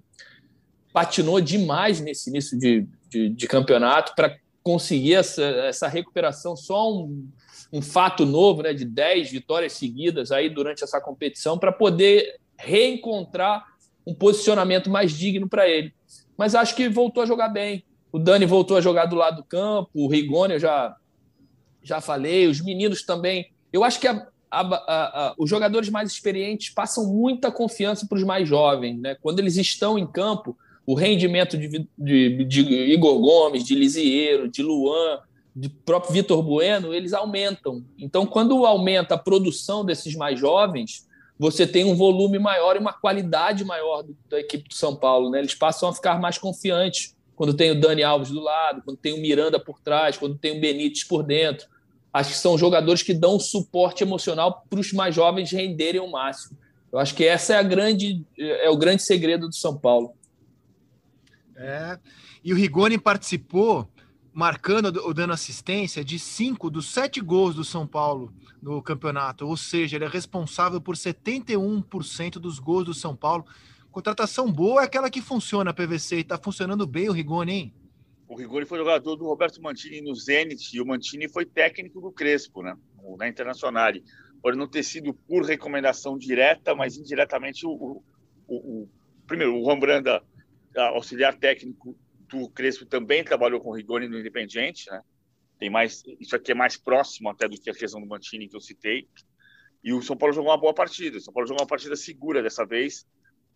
[0.94, 6.56] patinou demais nesse início de, de, de campeonato para conseguir essa, essa recuperação.
[6.56, 7.28] Só um,
[7.72, 8.74] um fato novo, né?
[8.74, 13.66] De 10 vitórias seguidas aí durante essa competição para poder reencontrar
[14.06, 15.94] um posicionamento mais digno para ele
[16.40, 17.84] mas acho que voltou a jogar bem.
[18.14, 20.96] O Dani voltou a jogar do lado do campo, o Rigoni eu já,
[21.84, 23.52] já falei, os meninos também.
[23.74, 28.24] Eu acho que a, a, a, os jogadores mais experientes passam muita confiança para os
[28.24, 28.98] mais jovens.
[29.02, 29.18] Né?
[29.22, 30.58] Quando eles estão em campo,
[30.90, 35.20] o rendimento de, de, de Igor Gomes, de Lisieiro, de Luan,
[35.56, 37.86] de próprio Vitor Bueno, eles aumentam.
[37.96, 42.92] Então, quando aumenta a produção desses mais jovens, você tem um volume maior e uma
[42.92, 45.30] qualidade maior da equipe do São Paulo.
[45.30, 45.38] Né?
[45.38, 49.14] Eles passam a ficar mais confiantes quando tem o Dani Alves do lado, quando tem
[49.14, 51.68] o Miranda por trás, quando tem o Benítez por dentro.
[52.12, 56.58] Acho que são jogadores que dão suporte emocional para os mais jovens renderem o máximo.
[56.92, 60.18] Eu acho que essa é a grande é o grande segredo do São Paulo.
[61.60, 62.00] É.
[62.44, 63.88] E o Rigoni participou
[64.34, 69.58] marcando ou dando assistência de cinco dos sete gols do São Paulo no campeonato, ou
[69.58, 73.46] seja, ele é responsável por 71% dos gols do São Paulo.
[73.92, 77.74] Contratação boa é aquela que funciona, PVC, e está funcionando bem o Rigoni, hein?
[78.28, 82.12] O Rigoni foi jogador do Roberto Mantini no Zenit e o Mantini foi técnico do
[82.12, 82.78] Crespo, né?
[83.18, 83.92] Na Internacional.
[84.42, 88.04] Pode não ter sido por recomendação direta, mas indiretamente o, o,
[88.48, 88.90] o,
[89.26, 90.24] primeiro, o Juan Branda,
[90.88, 95.02] auxiliar técnico do Crespo, também trabalhou com o Rigoni no Independiente, né?
[95.60, 98.56] tem mais isso aqui é mais próximo até do que a questão do Mantini que
[98.56, 99.08] eu citei.
[99.84, 101.18] E o São Paulo jogou uma boa partida.
[101.18, 103.06] O São Paulo jogou uma partida segura dessa vez.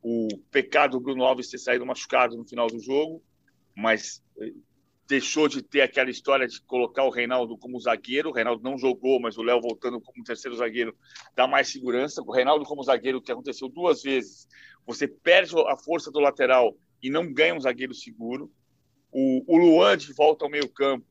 [0.01, 3.23] O pecado do Bruno Alves ter saído machucado no final do jogo,
[3.75, 4.51] mas eh,
[5.07, 8.29] deixou de ter aquela história de colocar o Reinaldo como zagueiro.
[8.29, 10.95] O Reinaldo não jogou, mas o Léo voltando como terceiro zagueiro
[11.35, 12.21] dá mais segurança.
[12.21, 14.47] O Reinaldo como zagueiro, que aconteceu duas vezes,
[14.85, 18.49] você perde a força do lateral e não ganha um zagueiro seguro.
[19.11, 21.05] O, o Luan de volta ao meio campo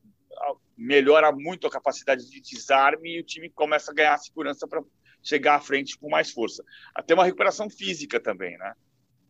[0.75, 4.83] melhora muito a capacidade de desarme e o time começa a ganhar segurança para
[5.21, 6.63] chegar à frente com mais força.
[6.95, 8.73] Até uma recuperação física também, né?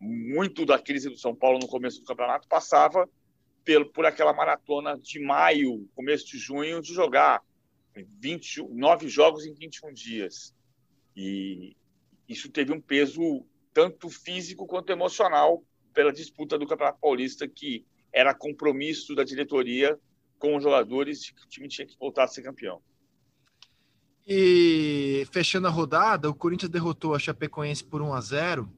[0.00, 3.08] Muito da crise do São Paulo no começo do campeonato passava
[3.62, 7.42] pelo, por aquela maratona de maio, começo de junho, de jogar
[7.94, 10.54] 29 jogos em 21 dias.
[11.14, 11.76] E
[12.28, 15.62] isso teve um peso tanto físico quanto emocional
[15.94, 19.98] pela disputa do Campeonato Paulista, que era compromisso da diretoria
[20.38, 22.82] com os jogadores que o time tinha que voltar a ser campeão.
[24.26, 28.72] E fechando a rodada, o Corinthians derrotou a Chapecoense por 1 a 0.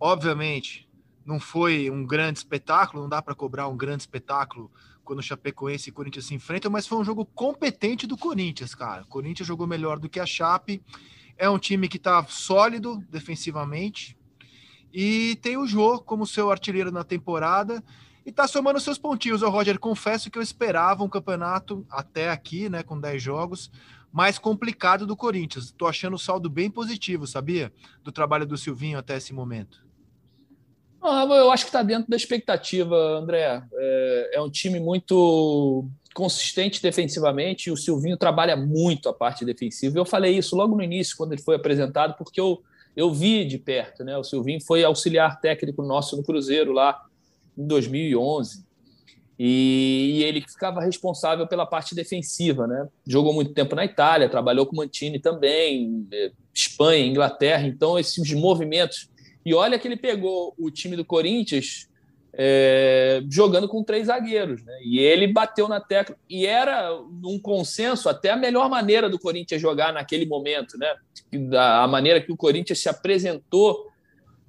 [0.00, 0.88] Obviamente,
[1.24, 4.70] não foi um grande espetáculo, não dá para cobrar um grande espetáculo
[5.04, 8.74] quando o Chapecoense e o Corinthians se enfrentam, mas foi um jogo competente do Corinthians,
[8.74, 9.02] cara.
[9.02, 10.82] O Corinthians jogou melhor do que a Chape.
[11.36, 14.16] é um time que está sólido defensivamente
[14.92, 17.82] e tem o Jô como seu artilheiro na temporada
[18.24, 19.42] e está somando seus pontinhos.
[19.42, 23.70] O Roger, confesso que eu esperava um campeonato até aqui, né, com 10 jogos,
[24.12, 25.66] mais complicado do Corinthians.
[25.66, 27.72] Estou achando o saldo bem positivo, sabia?
[28.02, 29.82] Do trabalho do Silvinho até esse momento.
[31.02, 33.62] Ah, eu acho que está dentro da expectativa, André.
[33.74, 39.98] É, é, um time muito consistente defensivamente o Silvinho trabalha muito a parte defensiva.
[39.98, 42.62] Eu falei isso logo no início, quando ele foi apresentado, porque eu,
[42.96, 44.04] eu vi de perto.
[44.04, 44.16] Né?
[44.16, 47.00] O Silvinho foi auxiliar técnico nosso no Cruzeiro lá
[47.56, 48.64] em 2011.
[49.38, 52.86] E, ele ficava responsável pela parte defensiva, né?
[53.04, 57.66] Jogou muito tempo na Itália, trabalhou com Mantini também, é, Espanha, Inglaterra.
[57.66, 59.10] Então, esses movimentos.
[59.44, 61.88] E olha que ele pegou o time do Corinthians
[62.34, 64.78] é, jogando com três zagueiros, né?
[64.84, 66.16] E ele bateu na tecla.
[66.28, 66.92] E era
[67.24, 70.94] um consenso até a melhor maneira do Corinthians jogar naquele momento, né?
[71.50, 73.88] Da, a maneira que o Corinthians se apresentou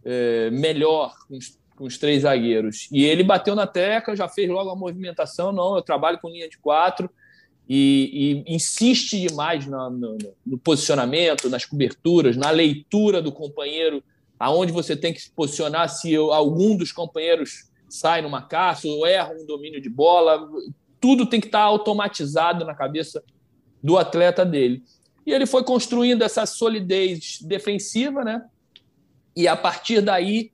[0.05, 2.87] é, melhor com os com os três zagueiros.
[2.91, 5.51] E ele bateu na tecla, já fez logo a movimentação.
[5.51, 7.09] Não, eu trabalho com linha de quatro
[7.67, 14.03] e, e insiste demais no, no, no, posicionamento, nas coberturas, na leitura do companheiro,
[14.39, 19.35] aonde você tem que se posicionar se algum dos companheiros sai numa caça ou erra
[19.39, 20.49] um domínio de bola.
[20.99, 23.23] Tudo tem que estar automatizado na cabeça
[23.83, 24.83] do atleta dele.
[25.23, 28.43] E ele foi construindo essa solidez defensiva, né?
[29.35, 30.51] E a partir daí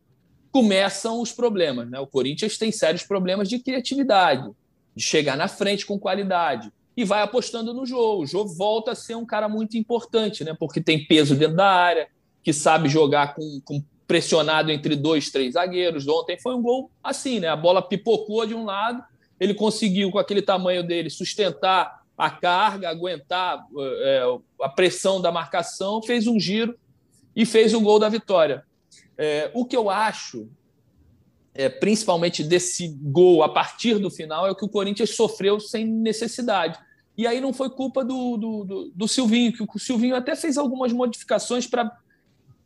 [0.52, 1.90] começam os problemas.
[1.90, 1.98] Né?
[1.98, 4.52] O Corinthians tem sérios problemas de criatividade,
[4.94, 6.70] de chegar na frente com qualidade.
[6.98, 8.24] E vai apostando no jogo.
[8.24, 10.54] O jogo volta a ser um cara muito importante, né?
[10.60, 12.10] porque tem peso dentro da área,
[12.44, 16.08] que sabe jogar com, com pressionado entre dois, três zagueiros.
[16.08, 17.48] Ontem foi um gol assim, né?
[17.48, 19.04] A bola pipocou de um lado,
[19.40, 24.24] ele conseguiu, com aquele tamanho dele, sustentar a carga, aguentar é,
[24.64, 26.76] a pressão da marcação, fez um giro
[27.36, 28.64] e fez o gol da vitória.
[29.16, 30.50] É, o que eu acho,
[31.54, 36.80] é, principalmente desse gol a partir do final, é que o Corinthians sofreu sem necessidade.
[37.16, 40.58] E aí não foi culpa do, do, do, do Silvinho, que o Silvinho até fez
[40.58, 41.96] algumas modificações para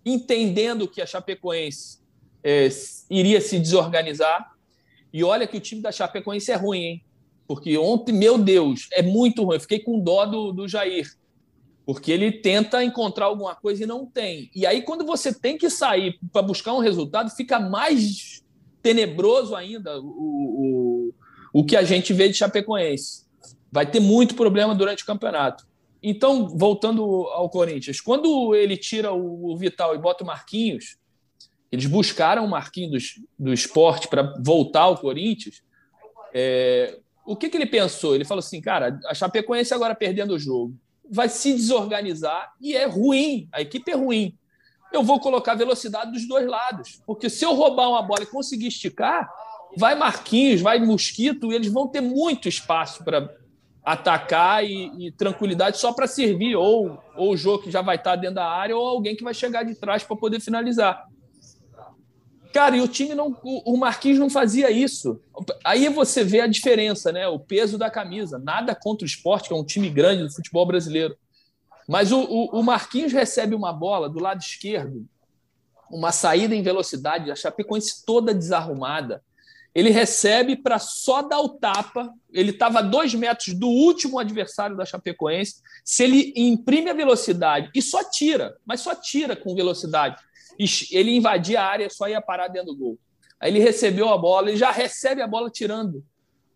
[0.06, 2.00] entendendo que a Chapecoense
[2.44, 2.68] é,
[3.10, 4.52] iria se desorganizar.
[5.12, 7.04] E olha que o time da Chapecoense é ruim, hein?
[7.48, 9.56] Porque ontem, meu Deus, é muito ruim.
[9.56, 11.08] Eu fiquei com dó do, do Jair
[11.86, 14.50] porque ele tenta encontrar alguma coisa e não tem.
[14.56, 18.42] E aí, quando você tem que sair para buscar um resultado, fica mais
[18.82, 21.14] tenebroso ainda o, o,
[21.54, 23.26] o que a gente vê de Chapecoense.
[23.72, 25.66] Vai ter muito problema durante o campeonato.
[26.06, 30.98] Então, voltando ao Corinthians, quando ele tira o Vital e bota o Marquinhos,
[31.72, 35.64] eles buscaram o Marquinhos do, do esporte para voltar ao Corinthians.
[36.34, 38.14] É, o que, que ele pensou?
[38.14, 40.76] Ele falou assim, cara, a Chapecoense agora perdendo o jogo
[41.10, 44.38] vai se desorganizar e é ruim, a equipe é ruim.
[44.92, 48.68] Eu vou colocar velocidade dos dois lados, porque se eu roubar uma bola e conseguir
[48.68, 49.30] esticar,
[49.78, 53.34] vai Marquinhos, vai Mosquito, e eles vão ter muito espaço para
[53.84, 58.16] atacar e, e, tranquilidade só para servir, ou, ou o jogo que já vai estar
[58.16, 61.06] dentro da área, ou alguém que vai chegar de trás para poder finalizar.
[62.54, 63.36] Cara, e o time não.
[63.44, 65.20] O Marquinhos não fazia isso.
[65.66, 67.28] Aí você vê a diferença, né?
[67.28, 68.38] O peso da camisa.
[68.38, 71.18] Nada contra o esporte, que é um time grande do futebol brasileiro.
[71.88, 75.06] Mas o, o, o Marquinhos recebe uma bola do lado esquerdo,
[75.92, 79.24] uma saída em velocidade, a Chapecoense toda desarrumada.
[79.74, 82.12] Ele recebe para só dar o tapa.
[82.32, 85.62] Ele estava a dois metros do último adversário da Chapecoense.
[85.84, 90.22] Se ele imprime a velocidade e só tira, mas só tira com velocidade
[90.92, 93.00] ele invadia a área, só ia parar dentro do gol.
[93.40, 96.04] Aí ele recebeu a bola, ele já recebe a bola tirando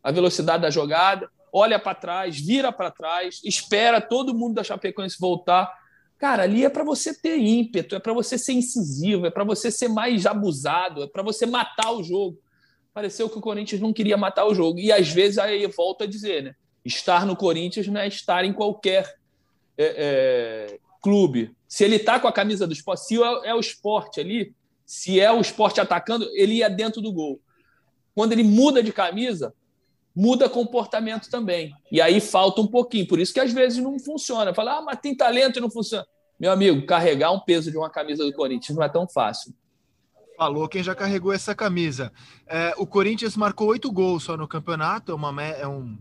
[0.03, 5.17] a velocidade da jogada, olha para trás, vira para trás, espera todo mundo da Chapecoense
[5.19, 5.71] voltar.
[6.17, 9.69] Cara, ali é para você ter ímpeto, é para você ser incisivo, é para você
[9.69, 12.39] ser mais abusado, é para você matar o jogo.
[12.97, 14.79] Pareceu que o Corinthians não queria matar o jogo.
[14.79, 16.55] E às vezes aí volto a dizer, né?
[16.83, 19.19] Estar no Corinthians não é estar em qualquer
[19.77, 21.55] é, é, clube.
[21.67, 24.51] Se ele está com a camisa do esporte, se é, é o esporte ali,
[24.83, 27.39] se é o esporte atacando, ele ia dentro do gol.
[28.15, 29.53] Quando ele muda de camisa,
[30.15, 31.75] muda comportamento também.
[31.91, 33.07] E aí falta um pouquinho.
[33.07, 34.55] Por isso que às vezes não funciona.
[34.55, 36.07] Fala, ah, mas tem talento e não funciona.
[36.39, 39.53] Meu amigo, carregar um peso de uma camisa do Corinthians não é tão fácil.
[40.37, 42.13] Falou quem já carregou essa camisa.
[42.45, 45.97] É, o Corinthians marcou oito gols só no campeonato, é, uma, é um,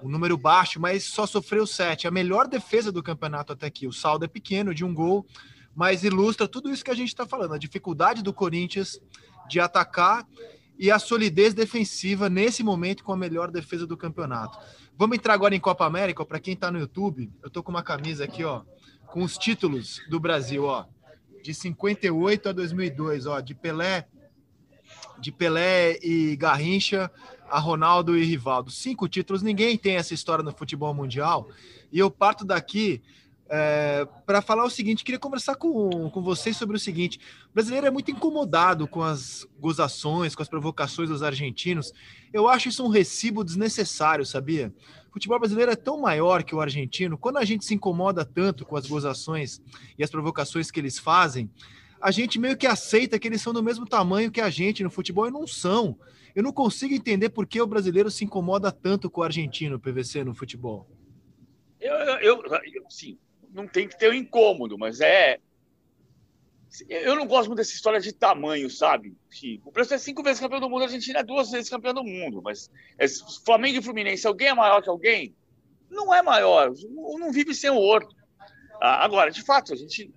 [0.00, 2.06] um número baixo, mas só sofreu sete.
[2.06, 3.88] A melhor defesa do campeonato até aqui.
[3.88, 5.26] O saldo é pequeno, de um gol,
[5.74, 9.00] mas ilustra tudo isso que a gente está falando: a dificuldade do Corinthians
[9.48, 10.24] de atacar
[10.78, 14.56] e a solidez defensiva nesse momento com a melhor defesa do campeonato.
[14.96, 16.24] Vamos entrar agora em Copa América.
[16.24, 18.62] Para quem está no YouTube, eu estou com uma camisa aqui, ó,
[19.08, 20.86] com os títulos do Brasil, ó,
[21.42, 24.06] de 58 a 2002, ó, de Pelé,
[25.18, 27.10] de Pelé e Garrincha
[27.48, 28.70] a Ronaldo e Rivaldo.
[28.70, 31.48] Cinco títulos, ninguém tem essa história no futebol mundial.
[31.92, 33.02] E eu parto daqui
[33.52, 37.18] é, para falar o seguinte: queria conversar com, com vocês sobre o seguinte.
[37.50, 41.92] O brasileiro é muito incomodado com as gozações, com as provocações dos argentinos.
[42.32, 44.72] Eu acho isso um recibo desnecessário, sabia?
[45.10, 47.18] O futebol brasileiro é tão maior que o argentino.
[47.18, 49.60] Quando a gente se incomoda tanto com as gozações
[49.98, 51.50] e as provocações que eles fazem,
[52.00, 54.90] a gente meio que aceita que eles são do mesmo tamanho que a gente no
[54.90, 55.98] futebol e não são.
[56.32, 60.22] Eu não consigo entender por que o brasileiro se incomoda tanto com o argentino, PVC,
[60.22, 60.88] no futebol.
[61.80, 63.18] Eu, eu, eu sim,
[63.52, 65.40] não tem que ter um incômodo, mas é.
[66.88, 69.16] Eu não gosto muito dessa história de tamanho, sabe?
[69.64, 72.04] O Brasil é cinco vezes campeão do mundo, a Argentina é duas vezes campeão do
[72.04, 72.40] mundo.
[72.42, 73.06] Mas é,
[73.44, 75.34] Flamengo e Fluminense, alguém é maior que alguém?
[75.90, 76.72] Não é maior.
[76.96, 78.08] Um não vive sem o outro.
[78.80, 80.10] Ah, agora, de fato, a gente.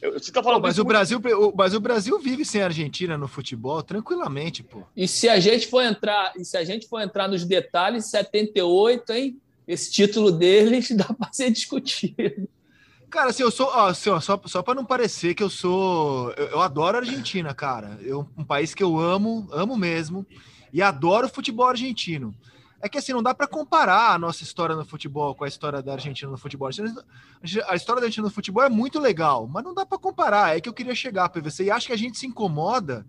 [0.00, 1.20] Você tá falando pô, mas, o Brasil,
[1.56, 4.82] mas o Brasil vive sem a Argentina no futebol, tranquilamente, pô.
[4.94, 9.12] E se a gente for entrar, e se a gente for entrar nos detalhes, 78,
[9.12, 9.40] hein?
[9.66, 12.48] Esse título deles dá para ser discutido.
[13.10, 13.66] Cara, assim, eu sou.
[13.68, 16.32] Ó, assim, ó, só só para não parecer que eu sou.
[16.32, 17.98] Eu, eu, adoro a Argentina, cara.
[18.02, 20.26] Eu, um país que eu amo, amo mesmo.
[20.72, 22.34] E adoro o futebol argentino.
[22.80, 25.82] É que assim, não dá para comparar a nossa história no futebol com a história
[25.82, 26.68] da Argentina no futebol.
[26.68, 30.56] A história da Argentina no futebol é muito legal, mas não dá para comparar.
[30.56, 31.64] É que eu queria chegar, PVC.
[31.64, 33.06] E acho que a gente se incomoda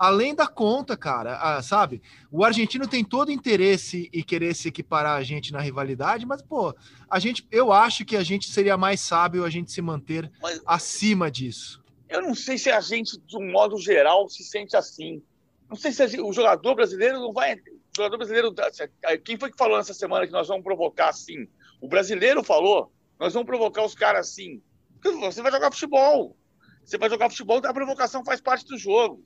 [0.00, 2.00] além da conta, cara, ah, sabe?
[2.32, 6.74] O argentino tem todo interesse em querer se equiparar a gente na rivalidade, mas, pô,
[7.08, 10.58] a gente, eu acho que a gente seria mais sábio a gente se manter mas,
[10.64, 11.84] acima disso.
[12.08, 15.22] Eu não sei se a gente, de um modo geral, se sente assim.
[15.68, 17.56] Não sei se gente, o jogador brasileiro não vai.
[17.56, 17.60] O
[17.94, 18.54] jogador brasileiro.
[19.22, 21.46] Quem foi que falou nessa semana que nós vamos provocar assim?
[21.78, 24.62] O brasileiro falou, nós vamos provocar os caras assim.
[25.02, 26.34] Você vai jogar futebol.
[26.82, 29.22] Você vai jogar futebol, a provocação faz parte do jogo.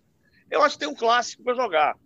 [0.51, 1.97] Eu acho que tem um clássico para jogar.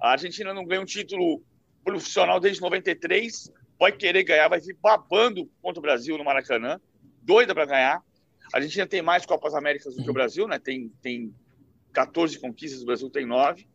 [0.00, 1.42] A Argentina não ganha um título
[1.84, 6.80] profissional desde 93, vai querer ganhar, vai vir babando contra o Brasil no Maracanã,
[7.22, 8.02] doida para ganhar.
[8.52, 10.58] A Argentina tem mais Copas Américas do que o Brasil, né?
[10.58, 11.34] Tem, tem
[11.92, 13.66] 14 conquistas, o Brasil tem 9.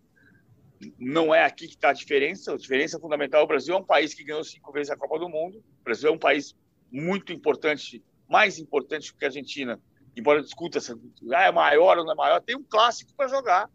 [1.00, 2.54] Não é aqui que está a diferença.
[2.54, 5.30] A diferença fundamental: o Brasil é um país que ganhou cinco vezes a Copa do
[5.30, 5.64] Mundo.
[5.82, 6.56] O Brasil é um país
[6.92, 9.80] muito importante, mais importante que a Argentina.
[10.18, 10.94] Embora discuta se
[11.34, 13.70] ah, é maior ou não é maior, tem um clássico para jogar.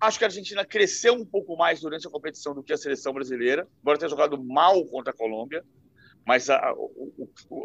[0.00, 3.14] Acho que a Argentina cresceu um pouco mais durante a competição do que a seleção
[3.14, 5.64] brasileira, embora tenha jogado mal contra a Colômbia.
[6.24, 6.74] Mas a, a,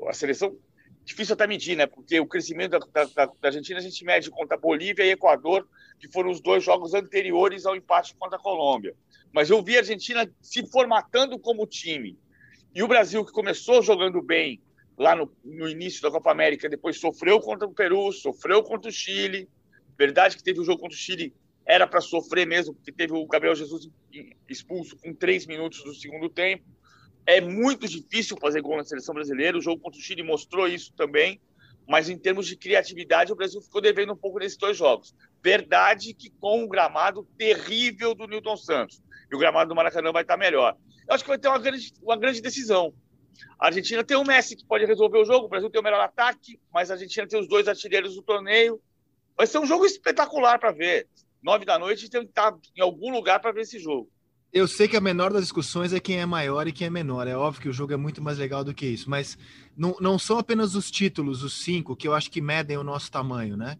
[0.07, 0.55] a seleção,
[1.03, 1.85] difícil até medir, né?
[1.85, 5.67] Porque o crescimento da, da, da, Argentina a gente mede contra Bolívia e Equador,
[5.99, 8.95] que foram os dois jogos anteriores ao empate contra a Colômbia.
[9.33, 12.17] Mas eu vi a Argentina se formatando como time.
[12.73, 14.61] E o Brasil, que começou jogando bem
[14.97, 18.93] lá no, no início da Copa América, depois sofreu contra o Peru, sofreu contra o
[18.93, 19.49] Chile.
[19.97, 21.33] Verdade que teve o um jogo contra o Chile
[21.65, 23.89] era para sofrer mesmo, porque teve o Gabriel Jesus
[24.49, 26.63] expulso com três minutos do segundo tempo.
[27.25, 29.57] É muito difícil fazer gol na seleção brasileira.
[29.57, 31.39] O jogo contra o Chile mostrou isso também.
[31.87, 35.15] Mas em termos de criatividade, o Brasil ficou devendo um pouco nesses dois jogos.
[35.43, 39.01] Verdade que com o gramado terrível do Newton Santos.
[39.31, 40.75] E o gramado do Maracanã vai estar melhor.
[41.07, 42.93] Eu acho que vai ter uma grande, uma grande decisão.
[43.59, 46.01] A Argentina tem o Messi que pode resolver o jogo, o Brasil tem o melhor
[46.01, 48.81] ataque, mas a Argentina tem os dois artilheiros do torneio.
[49.37, 51.07] Vai ser um jogo espetacular para ver
[51.41, 54.09] nove da noite, tem que estar em algum lugar para ver esse jogo.
[54.53, 57.25] Eu sei que a menor das discussões é quem é maior e quem é menor.
[57.25, 59.37] É óbvio que o jogo é muito mais legal do que isso, mas
[59.77, 63.09] não, não são apenas os títulos, os cinco, que eu acho que medem o nosso
[63.09, 63.77] tamanho, né?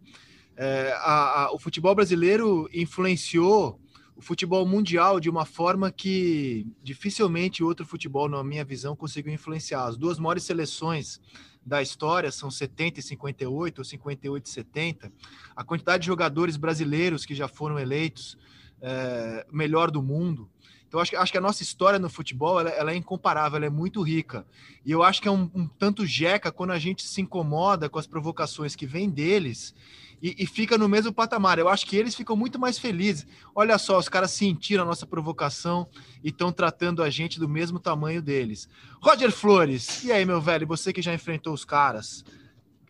[0.56, 3.82] É, a, a, o futebol brasileiro influenciou
[4.16, 9.86] o futebol mundial de uma forma que dificilmente outro futebol, na minha visão, conseguiu influenciar.
[9.86, 11.20] As duas maiores seleções
[11.66, 15.12] da história, são 70 e 58, ou 58 e 70,
[15.56, 18.38] a quantidade de jogadores brasileiros que já foram eleitos
[18.82, 20.50] é, melhor do mundo.
[20.88, 23.70] Então, acho, acho que a nossa história no futebol ela, ela é incomparável, ela é
[23.70, 24.46] muito rica.
[24.86, 27.98] E eu acho que é um, um tanto jeca quando a gente se incomoda com
[27.98, 29.74] as provocações que vêm deles
[30.22, 31.58] e, e, fica no mesmo patamar.
[31.58, 33.26] Eu acho que eles ficam muito mais felizes.
[33.56, 35.88] Olha só, os caras sentiram a nossa provocação
[36.24, 38.70] e estão tratando a gente do mesmo tamanho deles.
[39.02, 42.24] Roger Flores, e aí, meu velho, você que já enfrentou os caras,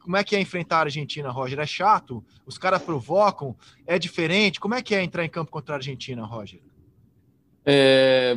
[0.01, 1.59] como é que é enfrentar a Argentina, Roger?
[1.59, 2.23] É chato?
[2.45, 3.55] Os caras provocam?
[3.85, 4.59] É diferente?
[4.59, 6.59] Como é que é entrar em campo contra a Argentina, Roger?
[7.63, 8.35] É,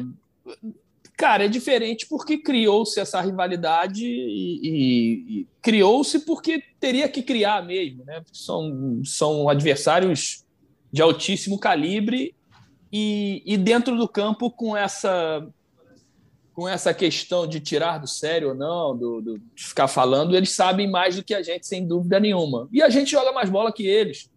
[1.17, 7.65] Cara, é diferente porque criou-se essa rivalidade e, e, e criou-se porque teria que criar
[7.65, 8.23] mesmo, né?
[8.33, 10.45] São, são adversários
[10.93, 12.35] de altíssimo calibre
[12.93, 15.47] e, e dentro do campo com essa
[16.53, 20.51] com essa questão de tirar do sério ou não, do, do, de ficar falando, eles
[20.51, 22.69] sabem mais do que a gente, sem dúvida nenhuma.
[22.73, 24.31] E a gente joga mais bola que eles.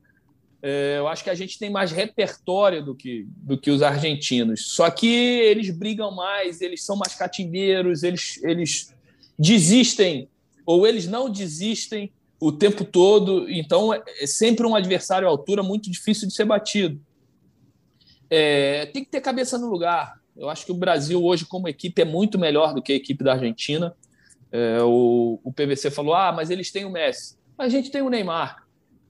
[0.62, 4.74] É, eu acho que a gente tem mais repertório do que, do que os argentinos.
[4.74, 8.94] Só que eles brigam mais, eles são mais catimbeiros, eles, eles
[9.38, 10.28] desistem,
[10.66, 13.50] ou eles não desistem o tempo todo.
[13.50, 17.00] Então, é sempre um adversário à altura muito difícil de ser batido.
[18.30, 20.20] É, tem que ter cabeça no lugar.
[20.36, 23.24] Eu acho que o Brasil hoje, como equipe, é muito melhor do que a equipe
[23.24, 23.96] da Argentina.
[24.52, 27.38] É, o, o PVC falou: ah, mas eles têm o Messi.
[27.58, 28.67] Mas a gente tem o Neymar.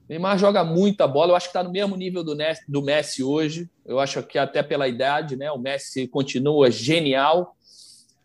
[0.08, 1.32] Neymar joga muita bola.
[1.32, 2.36] Eu acho que está no mesmo nível do,
[2.66, 3.68] do Messi hoje.
[3.84, 5.50] Eu acho que até pela idade, né?
[5.50, 7.54] O Messi continua genial.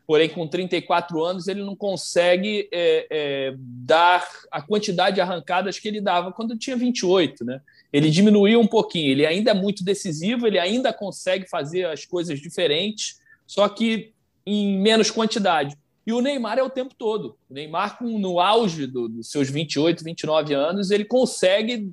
[0.05, 5.87] Porém, com 34 anos, ele não consegue é, é, dar a quantidade de arrancadas que
[5.87, 7.61] ele dava quando tinha 28, né?
[7.93, 9.11] ele diminuiu um pouquinho.
[9.11, 14.11] Ele ainda é muito decisivo, ele ainda consegue fazer as coisas diferentes, só que
[14.43, 15.77] em menos quantidade.
[16.05, 17.37] E o Neymar é o tempo todo.
[17.49, 21.91] O Neymar, no auge do, dos seus 28, 29 anos, ele consegue.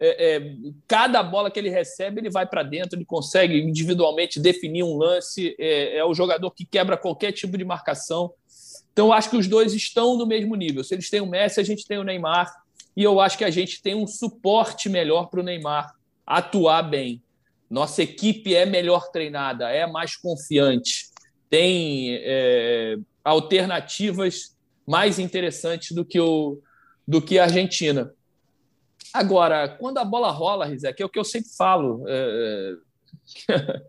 [0.00, 0.52] É, é,
[0.86, 5.56] cada bola que ele recebe, ele vai para dentro, ele consegue individualmente definir um lance.
[5.58, 8.32] É, é o jogador que quebra qualquer tipo de marcação.
[8.92, 10.84] Então, eu acho que os dois estão no mesmo nível.
[10.84, 12.52] Se eles têm o Messi, a gente tem o Neymar
[12.98, 15.94] e eu acho que a gente tem um suporte melhor para o Neymar
[16.26, 17.22] atuar bem.
[17.70, 21.06] Nossa equipe é melhor treinada, é mais confiante,
[21.48, 22.98] tem é,
[23.28, 24.56] alternativas
[24.86, 26.58] mais interessantes do que, o,
[27.06, 28.12] do que a Argentina.
[29.12, 32.04] Agora, quando a bola rola, Rizek, é o que eu sempre falo.
[32.06, 32.74] É...
[33.50, 33.80] é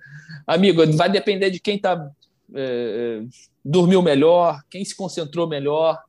[0.46, 2.10] amigo, vai depender de quem está
[2.54, 3.22] é,
[3.64, 6.02] dormiu melhor, quem se concentrou melhor,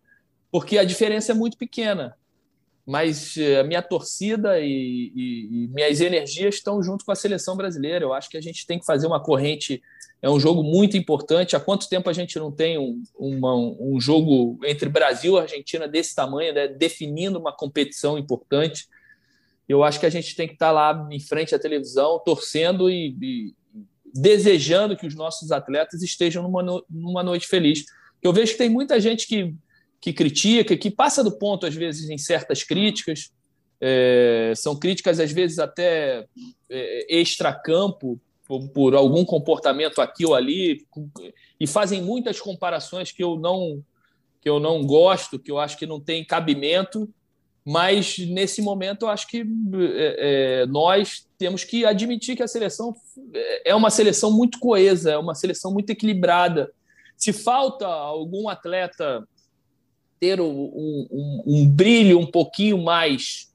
[0.51, 2.17] porque a diferença é muito pequena
[2.91, 7.57] mas eh, a minha torcida e, e, e, minhas energias estão junto com a seleção
[7.57, 8.05] brasileira.
[8.05, 9.81] Eu acho que a gente tem que fazer uma corrente.
[10.23, 11.57] É um jogo muito importante.
[11.57, 15.89] Há quanto tempo a gente não tem um, uma, um jogo entre Brasil e Argentina
[15.89, 18.87] desse tamanho, né, definindo uma competição importante?
[19.69, 23.17] Eu acho que a gente tem que estar lá em frente à televisão, torcendo e,
[23.23, 23.55] e
[24.13, 27.85] desejando que os nossos atletas estejam numa, no, numa noite feliz.
[28.23, 29.55] Eu vejo que tem muita gente que
[30.01, 33.31] que critica, que passa do ponto, às vezes, em certas críticas.
[33.81, 36.27] É, são críticas, às vezes, até
[36.71, 38.19] é, extracampo,
[38.51, 40.85] por, por algum comportamento aqui ou ali,
[41.61, 43.85] e fazem muitas comparações que eu não
[44.43, 47.07] que eu não gosto, que eu acho que não tem cabimento,
[47.63, 52.97] mas nesse momento eu acho que é, é, nós temos que admitir que a seleção
[53.67, 56.73] é uma seleção muito coesa, é uma seleção muito equilibrada.
[57.19, 59.29] Se falta algum atleta
[60.19, 63.50] ter um, um, um brilho um pouquinho mais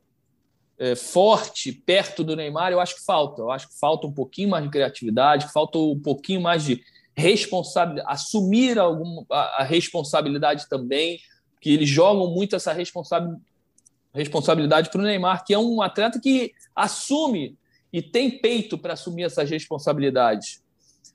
[0.96, 3.42] forte perto do Neymar, eu acho que falta.
[3.42, 6.84] Eu acho que falta um pouquinho mais de criatividade, falta um pouquinho mais de
[7.16, 11.20] responsabilidade, assumir algum, a, a responsabilidade também,
[11.62, 13.40] que eles jogam muito essa responsa
[14.14, 17.58] responsabilidade para o Neymar, que é um atleta que assume
[17.92, 20.64] e tem peito para assumir essas responsabilidades.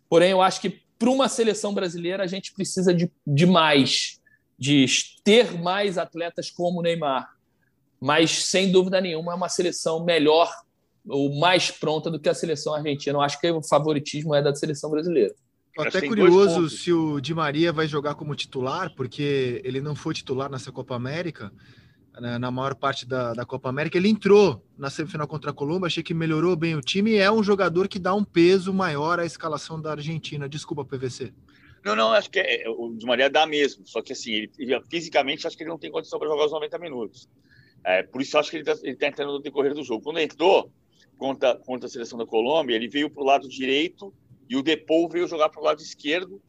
[0.08, 4.20] Porém, eu acho que para uma seleção brasileira a gente precisa de, de mais
[4.60, 4.84] de
[5.24, 7.30] ter mais atletas como o Neymar.
[8.00, 10.50] Mas, sem dúvida nenhuma, é uma seleção melhor
[11.06, 13.16] ou mais pronta do que a seleção argentina.
[13.16, 15.34] Eu acho que o favoritismo é da seleção brasileira.
[15.68, 20.14] Estou até curioso se o Di Maria vai jogar como titular, porque ele não foi
[20.14, 21.52] titular nessa Copa América,
[22.20, 23.96] né, na maior parte da, da Copa América.
[23.96, 27.30] Ele entrou na semifinal contra a Colômbia, achei que melhorou bem o time e é
[27.30, 30.48] um jogador que dá um peso maior à escalação da Argentina.
[30.48, 31.32] Desculpa, PVC.
[31.84, 33.86] Não, não, acho que é, o de Maria dá mesmo.
[33.86, 36.52] Só que assim, ele, ele, fisicamente acho que ele não tem condição para jogar os
[36.52, 37.28] 90 minutos.
[37.84, 40.04] É, por isso acho que ele está tá entrando no decorrer do jogo.
[40.04, 40.70] Quando ele entrou
[41.16, 44.14] contra, contra a seleção da Colômbia, ele veio para o lado direito
[44.48, 46.42] e o Depou veio jogar para o lado esquerdo.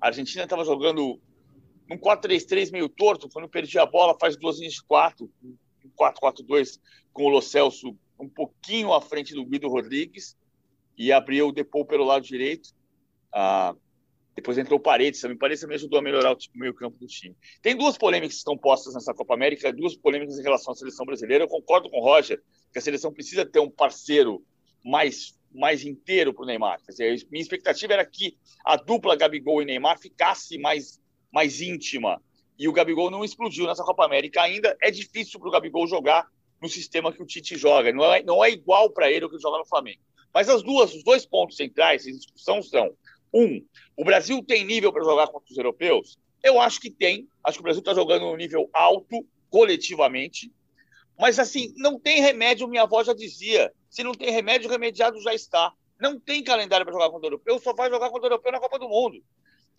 [0.00, 1.20] A Argentina estava jogando
[1.90, 5.56] um 4-3-3 meio torto, quando perdia a bola, faz duas linhas de quatro, um
[5.98, 6.78] 4-4-2
[7.12, 10.36] com o Lo Celso um pouquinho à frente do Guido Rodrigues
[10.96, 12.70] e abriu o Depou pelo lado direito.
[13.32, 13.74] Ah,
[14.40, 17.36] depois entrou o Paredes, também Paredes me ajudou a melhorar o meio campo do time.
[17.62, 21.04] Tem duas polêmicas que estão postas nessa Copa América, duas polêmicas em relação à seleção
[21.06, 21.44] brasileira.
[21.44, 24.44] Eu concordo com o Roger que a seleção precisa ter um parceiro
[24.84, 26.80] mais mais inteiro para o Neymar.
[26.84, 31.00] Quer dizer, minha expectativa era que a dupla Gabigol e Neymar ficasse mais,
[31.32, 32.22] mais íntima.
[32.56, 34.76] E o Gabigol não explodiu nessa Copa América ainda.
[34.80, 36.28] É difícil para o Gabigol jogar
[36.62, 37.92] no sistema que o Tite joga.
[37.92, 40.00] Não é, não é igual para ele o que ele joga no Flamengo.
[40.32, 42.94] Mas as duas, os dois pontos centrais em discussão são
[43.32, 43.64] um,
[43.96, 46.18] o Brasil tem nível para jogar contra os europeus?
[46.42, 47.28] Eu acho que tem.
[47.44, 50.52] Acho que o Brasil está jogando um nível alto, coletivamente.
[51.18, 53.72] Mas, assim, não tem remédio, minha avó já dizia.
[53.90, 55.72] Se não tem remédio, remediado já está.
[56.00, 58.60] Não tem calendário para jogar contra o europeu, só vai jogar contra o europeu na
[58.60, 59.22] Copa do Mundo.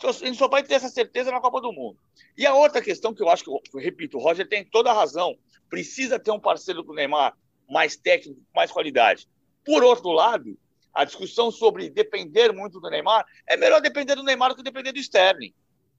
[0.03, 1.97] A gente só vai ter essa certeza na Copa do Mundo.
[2.37, 4.93] E a outra questão que eu acho que, eu repito, o Roger tem toda a
[4.93, 5.35] razão.
[5.69, 7.35] Precisa ter um parceiro do Neymar
[7.69, 9.27] mais técnico, mais qualidade.
[9.63, 10.57] Por outro lado,
[10.93, 14.91] a discussão sobre depender muito do Neymar, é melhor depender do Neymar do que depender
[14.91, 15.53] do Sterling.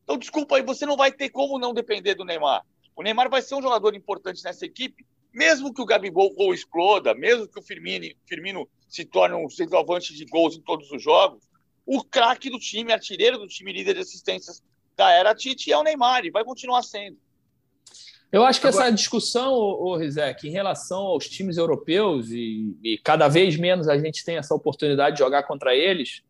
[0.04, 2.64] Então, desculpa aí, você não vai ter como não depender do Neymar.
[2.94, 7.14] O Neymar vai ser um jogador importante nessa equipe, mesmo que o Gabigol gol exploda,
[7.14, 11.42] mesmo que o Firmino, Firmino se torne um centroavante de gols em todos os jogos,
[11.86, 14.62] o craque do time, artilheiro do time, líder de assistências
[14.96, 17.18] da era Tite é o Neymar e vai continuar sendo.
[18.32, 18.86] Eu acho que Agora...
[18.86, 23.98] essa discussão, o Rizek, em relação aos times europeus, e, e, cada vez menos a
[23.98, 26.22] gente tem essa oportunidade de jogar contra eles,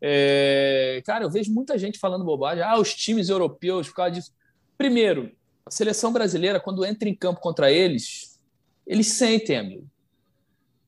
[0.00, 1.02] é...
[1.04, 2.62] cara, eu vejo muita gente falando bobagem.
[2.62, 4.32] Ah, os times europeus, por causa disso.
[4.78, 5.32] Primeiro,
[5.64, 8.38] a seleção brasileira, quando entra em campo contra eles,
[8.86, 9.90] eles sentem, amigo.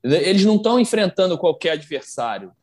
[0.01, 2.53] Eles não estão enfrentando qualquer adversário.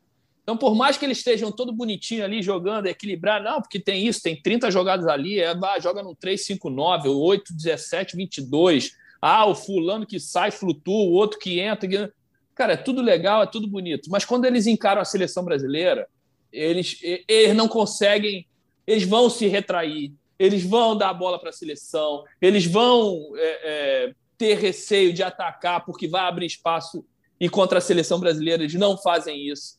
[0.47, 4.21] Então, por mais que eles estejam todo bonitinho ali jogando, equilibrado, não, porque tem isso,
[4.23, 8.93] tem 30 jogadas ali, é, joga no 3-5-9, 8, 17, 22.
[9.21, 12.13] Ah, o fulano que sai, flutua, o outro que entra.
[12.55, 14.09] Cara, é tudo legal, é tudo bonito.
[14.09, 16.07] Mas quando eles encaram a seleção brasileira,
[16.49, 18.47] eles, eles não conseguem,
[18.87, 24.05] eles vão se retrair, eles vão dar a bola para a seleção, eles vão é,
[24.05, 27.03] é, ter receio de atacar porque vai abrir espaço
[27.37, 29.75] e contra a seleção brasileira eles não fazem isso.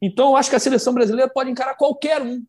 [0.00, 2.44] Então, eu acho que a seleção brasileira pode encarar qualquer um,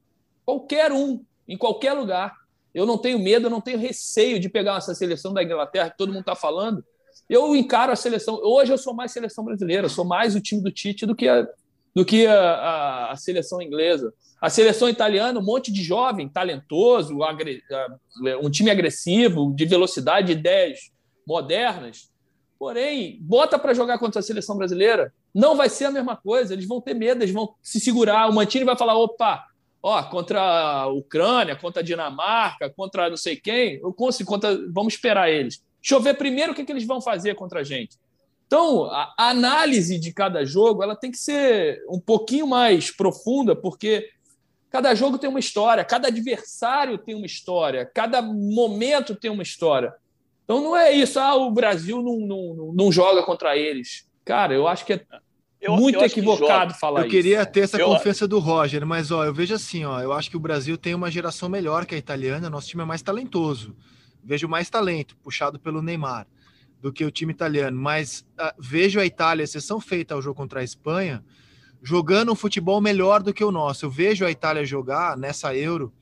[0.45, 2.33] qualquer um, em qualquer lugar.
[2.73, 5.97] Eu não tenho medo, eu não tenho receio de pegar essa seleção da Inglaterra que
[5.97, 6.83] todo mundo está falando.
[7.29, 8.39] Eu encaro a seleção.
[8.43, 11.47] Hoje eu sou mais seleção brasileira, sou mais o time do Tite do que a,
[11.93, 14.13] do que a, a, a seleção inglesa.
[14.41, 17.61] A seleção italiana, um monte de jovem, talentoso, agre,
[18.41, 20.91] um time agressivo, de velocidade, de ideias
[21.27, 22.09] modernas.
[22.57, 26.53] Porém, bota para jogar contra a seleção brasileira, não vai ser a mesma coisa.
[26.53, 28.29] Eles vão ter medo, eles vão se segurar.
[28.29, 29.45] O Mantini vai falar: opa,
[29.81, 34.93] ó, contra a Ucrânia, contra a Dinamarca, contra não sei quem, eu consigo, contra, vamos
[34.93, 35.63] esperar eles.
[35.81, 37.97] Deixa eu ver primeiro o que, que eles vão fazer contra a gente.
[38.45, 44.09] Então, a análise de cada jogo ela tem que ser um pouquinho mais profunda, porque
[44.69, 49.93] cada jogo tem uma história, cada adversário tem uma história, cada momento tem uma história.
[50.43, 54.05] Então não é isso, ah, o Brasil não, não, não joga contra eles.
[54.25, 55.05] Cara, eu acho que é
[55.59, 57.07] eu, muito eu equivocado falar isso.
[57.07, 57.87] Eu queria ter essa eu...
[57.87, 60.95] confiança do Roger, mas ó, eu vejo assim, ó, eu acho que o Brasil tem
[60.95, 63.75] uma geração melhor que a italiana, nosso time é mais talentoso.
[64.23, 66.27] Vejo mais talento puxado pelo Neymar
[66.81, 70.61] do que o time italiano, mas uh, vejo a Itália, exceção feita ao jogo contra
[70.61, 71.23] a Espanha,
[71.81, 73.85] jogando um futebol melhor do que o nosso.
[73.85, 75.93] Eu vejo a Itália jogar nessa Euro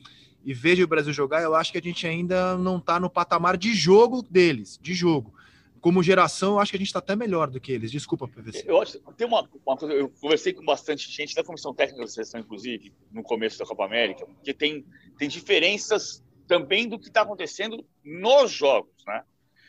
[0.43, 3.57] e vejo o Brasil jogar, eu acho que a gente ainda não está no patamar
[3.57, 5.33] de jogo deles, de jogo.
[5.81, 7.91] Como geração, eu acho que a gente está até melhor do que eles.
[7.91, 8.63] Desculpa, PVC.
[8.67, 12.07] Eu acho tem uma, uma, coisa, eu conversei com bastante gente da comissão técnica da
[12.07, 14.85] seleção, inclusive, no começo da Copa América, que tem,
[15.17, 19.23] tem diferenças também do que está acontecendo nos jogos, né?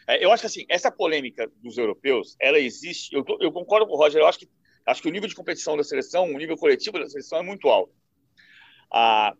[0.06, 3.14] É, eu acho que assim, essa polêmica dos europeus, ela existe.
[3.14, 4.20] Eu, tô, eu concordo com o Roger.
[4.20, 4.48] Eu acho que
[4.84, 7.68] acho que o nível de competição da seleção, o nível coletivo da seleção é muito
[7.68, 7.92] alto.
[8.92, 9.34] Ah,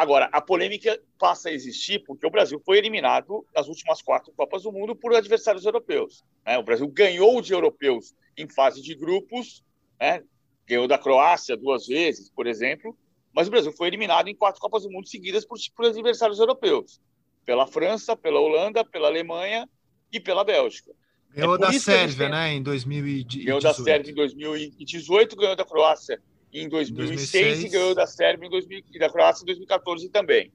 [0.00, 4.62] Agora, a polêmica passa a existir porque o Brasil foi eliminado nas últimas quatro Copas
[4.62, 6.24] do Mundo por adversários europeus.
[6.42, 6.56] Né?
[6.56, 9.62] O Brasil ganhou de europeus em fase de grupos,
[10.00, 10.24] né?
[10.66, 12.96] ganhou da Croácia duas vezes, por exemplo,
[13.30, 16.98] mas o Brasil foi eliminado em quatro Copas do Mundo seguidas por, por adversários europeus.
[17.44, 19.68] Pela França, pela Holanda, pela Alemanha
[20.10, 20.92] e pela Bélgica.
[21.28, 23.44] Ganhou é da Sérvia, né, em 2018.
[23.44, 26.22] Ganhou da Sérvia em 2018, ganhou da Croácia
[26.52, 27.64] em 2006, 2006.
[27.64, 30.52] e ganhou da Sérvia em 2000, e da Croácia em 2014 também.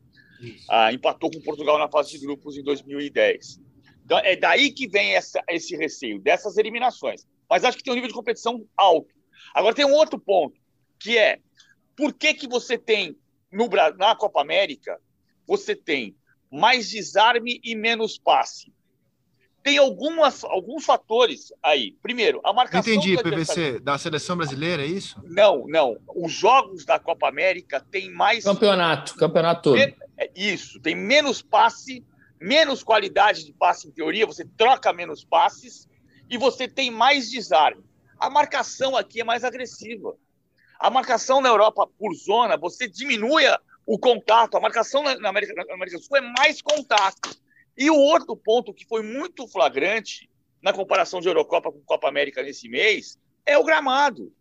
[0.70, 3.62] Ah, empatou com Portugal na fase de grupos em 2010.
[4.04, 7.26] Então, é daí que vem essa, esse receio, dessas eliminações.
[7.50, 9.14] Mas acho que tem um nível de competição alto.
[9.54, 10.60] Agora, tem um outro ponto,
[11.00, 11.39] que é
[11.96, 13.18] por que, que você tem,
[13.52, 13.68] no,
[13.98, 15.00] na Copa América,
[15.48, 16.16] você tem
[16.52, 18.74] mais desarme e menos passe?
[19.66, 21.97] Tem algumas, alguns fatores aí.
[21.99, 22.93] Primeiro, a marcação.
[22.93, 25.20] Entendi, PVC, da seleção brasileira, é isso?
[25.24, 25.97] Não, não.
[26.16, 28.43] Os jogos da Copa América têm mais.
[28.43, 29.80] Campeonato, campeonato todo.
[29.80, 32.05] É isso, tem menos passe,
[32.39, 35.89] menos qualidade de passe em teoria, você troca menos passes
[36.30, 37.84] e você tem mais desarme.
[38.20, 40.16] A marcação aqui é mais agressiva.
[40.80, 43.45] A marcação na Europa por zona, você diminui
[43.84, 44.57] o contato.
[44.57, 47.36] A marcação na América, na América do Sul é mais contato.
[47.78, 50.30] E o outro ponto que foi muito flagrante
[50.61, 54.34] na comparação de Eurocopa com Copa América nesse mês é o gramado.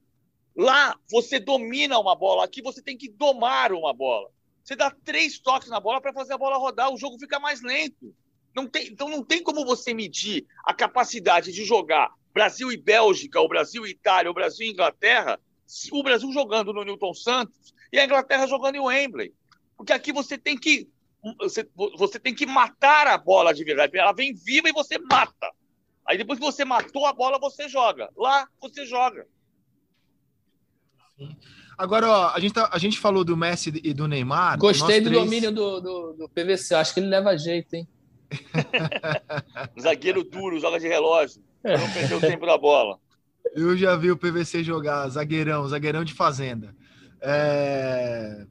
[0.57, 4.31] Lá você domina uma bola, aqui você tem que domar uma bola.
[4.63, 7.61] Você dá três toques na bola para fazer a bola rodar, o jogo fica mais
[7.61, 8.15] lento.
[8.55, 13.41] Não tem, então não tem como você medir a capacidade de jogar Brasil e Bélgica,
[13.41, 15.41] ou Brasil e Itália, ou Brasil e Inglaterra,
[15.93, 19.35] o Brasil jogando no Newton Santos e a Inglaterra jogando em Wembley.
[19.77, 20.89] Porque aqui você tem que
[21.39, 23.97] você, você tem que matar a bola de verdade.
[23.97, 25.51] Ela vem viva e você mata.
[26.07, 28.11] Aí depois que você matou a bola, você joga.
[28.17, 29.27] Lá você joga.
[31.17, 31.35] Sim.
[31.77, 34.59] Agora, ó, a gente, tá, a gente falou do Messi e do Neymar.
[34.59, 35.25] Gostei do três...
[35.25, 36.75] domínio do, do, do, PVC.
[36.75, 37.89] Acho que ele leva jeito, hein?
[39.81, 41.43] Zagueiro duro, joga de relógio.
[41.65, 42.99] Não perdeu o tempo da bola.
[43.55, 46.75] Eu já vi o PVC jogar, zagueirão, zagueirão de fazenda.
[47.21, 48.47] É...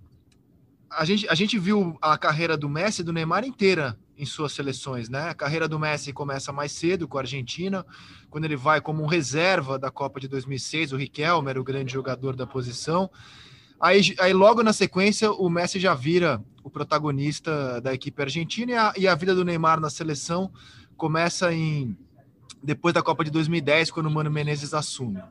[0.98, 4.52] A, gente, a gente viu a carreira do Messi e do Neymar inteira em suas
[4.52, 5.30] seleções, né?
[5.30, 7.86] A carreira do Messi começa mais cedo com a Argentina,
[8.30, 12.36] quando ele vai como reserva da Copa de 2006, o Riquelme era o grande jogador
[12.36, 13.10] da posição.
[13.80, 18.76] Aí, aí logo na sequência o Messi já vira o protagonista da equipe argentina e
[18.76, 20.52] a, e a vida do Neymar na seleção
[20.96, 21.98] começa em
[22.64, 25.22] depois da Copa de 2010, quando o Mano Menezes assume.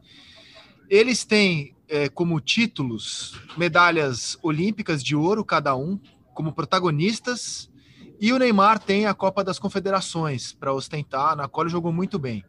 [0.93, 5.99] Eles têm é, como títulos medalhas olímpicas de ouro, cada um,
[6.35, 7.71] como protagonistas,
[8.21, 12.19] e o Neymar tem a Copa das Confederações para ostentar, na qual ele jogou muito
[12.19, 12.45] bem.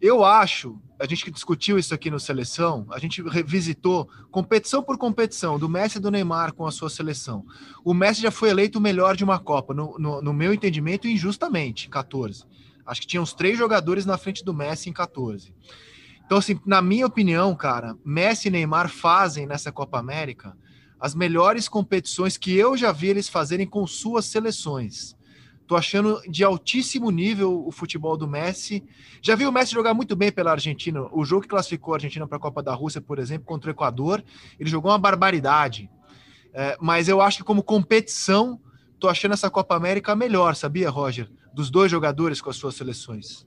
[0.00, 4.96] Eu acho, a gente que discutiu isso aqui no Seleção, a gente revisitou competição por
[4.96, 7.44] competição, do Messi e do Neymar com a sua seleção.
[7.84, 11.06] O Messi já foi eleito o melhor de uma Copa, no, no, no meu entendimento,
[11.06, 12.42] injustamente, 14.
[12.86, 15.52] Acho que tinha uns três jogadores na frente do Messi em 14.
[16.26, 20.56] Então, assim, na minha opinião, cara, Messi e Neymar fazem nessa Copa América
[20.98, 25.16] as melhores competições que eu já vi eles fazerem com suas seleções.
[25.66, 28.84] Tô achando de altíssimo nível o futebol do Messi.
[29.20, 31.06] Já vi o Messi jogar muito bem pela Argentina.
[31.12, 33.72] O jogo que classificou a Argentina para a Copa da Rússia, por exemplo, contra o
[33.72, 34.24] Equador,
[34.58, 35.90] ele jogou uma barbaridade.
[36.54, 38.60] É, mas eu acho que como competição,
[38.98, 41.30] tô achando essa Copa América melhor, sabia, Roger?
[41.56, 43.46] dos dois jogadores com as suas seleções?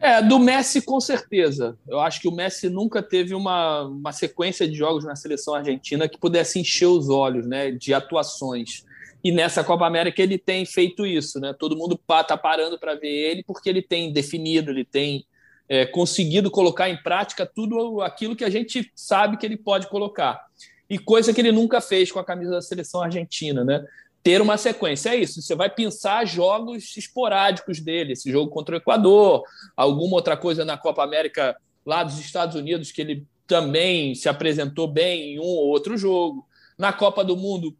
[0.00, 1.78] É, do Messi com certeza.
[1.88, 6.08] Eu acho que o Messi nunca teve uma, uma sequência de jogos na seleção argentina
[6.08, 8.84] que pudesse encher os olhos, né, de atuações.
[9.22, 11.54] E nessa Copa América ele tem feito isso, né?
[11.58, 15.24] Todo mundo está parando para ver ele porque ele tem definido, ele tem
[15.66, 20.44] é, conseguido colocar em prática tudo aquilo que a gente sabe que ele pode colocar.
[20.90, 23.82] E coisa que ele nunca fez com a camisa da seleção argentina, né?
[24.24, 25.10] Ter uma sequência.
[25.10, 29.44] É isso, você vai pensar jogos esporádicos dele, esse jogo contra o Equador,
[29.76, 31.54] alguma outra coisa na Copa América
[31.84, 36.46] lá dos Estados Unidos, que ele também se apresentou bem em um ou outro jogo.
[36.78, 37.76] Na Copa do Mundo,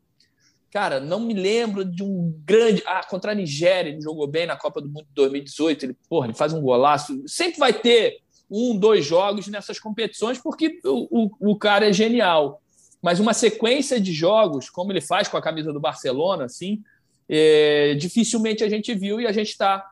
[0.70, 2.82] cara, não me lembro de um grande.
[2.86, 5.86] Ah, contra a Nigéria, ele jogou bem na Copa do Mundo de 2018.
[5.86, 7.22] Ele, porra, ele faz um golaço.
[7.26, 8.18] Sempre vai ter
[8.50, 12.60] um, dois jogos nessas competições, porque o, o, o cara é genial
[13.04, 16.82] mas uma sequência de jogos, como ele faz com a camisa do Barcelona, assim,
[17.28, 19.90] é, dificilmente a gente viu e a gente está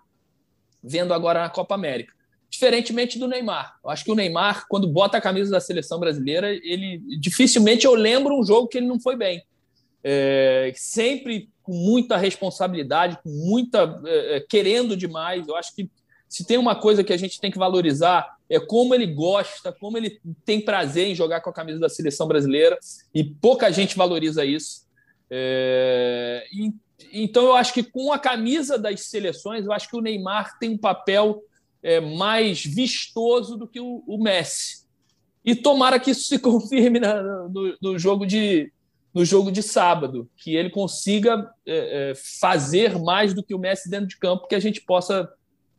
[0.83, 2.15] vendo agora na Copa América.
[2.49, 3.77] Diferentemente do Neymar.
[3.85, 7.95] Eu acho que o Neymar, quando bota a camisa da seleção brasileira, ele dificilmente eu
[7.95, 9.45] lembro um jogo que ele não foi bem.
[10.03, 15.47] É, sempre com muita responsabilidade, com muita é, é querendo demais.
[15.47, 15.91] Eu acho que
[16.27, 19.96] se tem uma coisa que a gente tem que valorizar é como ele gosta, como
[19.96, 22.78] ele tem prazer em jogar com a camisa da seleção brasileira
[23.14, 24.82] e pouca gente valoriza isso.
[25.30, 26.44] É...
[26.53, 26.70] E,
[27.14, 30.68] então eu acho que com a camisa das seleções, eu acho que o Neymar tem
[30.68, 31.42] um papel
[31.82, 34.86] é, mais vistoso do que o, o, Messi.
[35.42, 38.70] E tomara que isso se confirme na, no, no, jogo de
[39.14, 43.88] no jogo de sábado, que ele consiga é, é fazer mais do que o Messi
[43.88, 45.26] dentro de campo, que a gente possa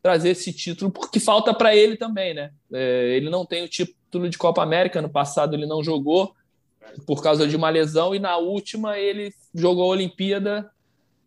[0.03, 2.51] trazer esse título, porque falta para ele também, né?
[2.73, 6.35] É, ele não tem o título de Copa América, no passado ele não jogou
[7.07, 10.69] por causa de uma lesão, e na última ele jogou a Olimpíada,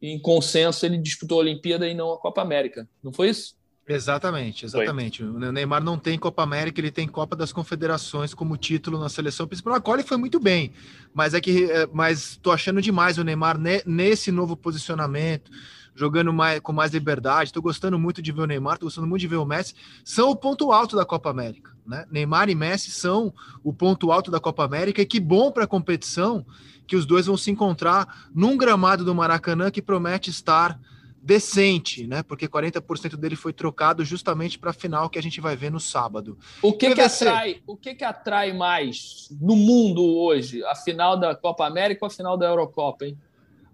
[0.00, 2.86] em consenso ele disputou a Olimpíada e não a Copa América.
[3.02, 3.56] Não foi isso?
[3.88, 5.22] Exatamente, exatamente.
[5.22, 5.32] Foi.
[5.32, 9.46] O Neymar não tem Copa América, ele tem Copa das Confederações como título na seleção
[9.46, 10.72] principal, na qual ele foi muito bem.
[11.14, 15.50] Mas é que, é, mas tô achando demais o Neymar nesse novo posicionamento
[15.96, 17.48] jogando mais, com mais liberdade.
[17.48, 19.74] Estou gostando muito de ver o Neymar, estou gostando muito de ver o Messi.
[20.04, 21.74] São o ponto alto da Copa América.
[21.84, 22.04] Né?
[22.10, 23.32] Neymar e Messi são
[23.64, 26.44] o ponto alto da Copa América e que bom para a competição
[26.86, 30.78] que os dois vão se encontrar num gramado do Maracanã que promete estar
[31.26, 32.22] decente, né?
[32.22, 35.80] Porque 40% dele foi trocado justamente para a final que a gente vai ver no
[35.80, 36.38] sábado.
[36.62, 40.64] O que, que atrai, o que, que atrai mais no mundo hoje?
[40.64, 43.18] A final da Copa América ou a final da Eurocopa, hein?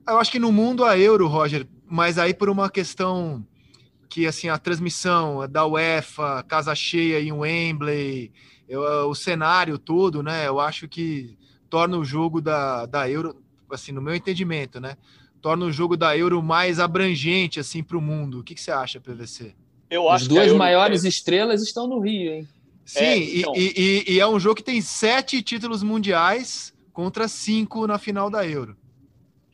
[0.09, 3.47] Eu acho que no mundo a Euro, Roger, mas aí por uma questão
[4.09, 8.33] que assim a transmissão da UEFA, casa cheia em Wembley,
[8.67, 8.81] eu,
[9.11, 10.49] o cenário todo, né?
[10.49, 11.37] Eu acho que
[11.69, 13.37] torna o jogo da, da Euro,
[13.71, 14.97] assim, no meu entendimento, né?
[15.43, 18.41] Torna o jogo da Euro mais abrangente assim para o mundo.
[18.41, 19.55] O que, que, você acha, PVC?
[19.91, 20.59] Eu acho As duas Euro...
[20.59, 22.49] maiores estrelas estão no Rio, hein?
[22.87, 23.53] Sim, é, então...
[23.55, 28.31] e, e, e é um jogo que tem sete títulos mundiais contra cinco na final
[28.31, 28.79] da Euro.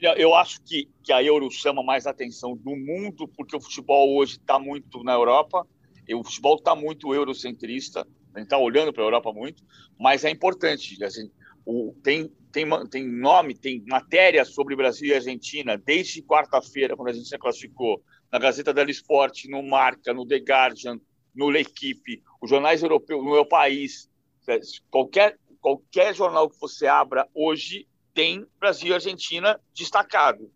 [0.00, 4.36] Eu acho que, que a Euro chama mais atenção do mundo, porque o futebol hoje
[4.36, 5.66] está muito na Europa,
[6.06, 9.64] e o futebol está muito eurocentrista, a gente está olhando para a Europa muito,
[9.98, 11.02] mas é importante.
[11.02, 11.30] Assim,
[11.66, 17.12] o, tem, tem, tem nome, tem matéria sobre Brasil e Argentina desde quarta-feira, quando a
[17.12, 21.00] gente se classificou, na Gazeta dello Sport, no Marca, no The Guardian,
[21.34, 24.08] no L'Equipe, os jornais europeus, no meu país,
[24.46, 27.87] é, qualquer, qualquer jornal que você abra hoje
[28.18, 30.50] tem Brasil e Argentina destacado.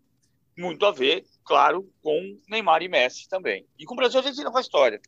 [0.57, 3.65] Muito a ver, claro, com Neymar e Messi também.
[3.79, 4.99] E com Brasil e Argentina com a história.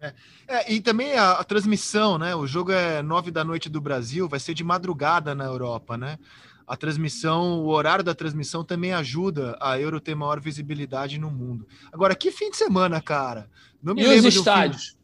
[0.00, 0.14] É,
[0.48, 2.34] é, e também a, a, transmissão, né?
[2.34, 6.18] O jogo é nove da noite do Brasil, vai ser de madrugada na Europa, né?
[6.66, 11.64] A transmissão, o horário da transmissão também ajuda a Euro ter maior visibilidade no mundo.
[11.92, 13.48] Agora, que fim de semana, cara?
[13.80, 14.98] Não me e os estádios?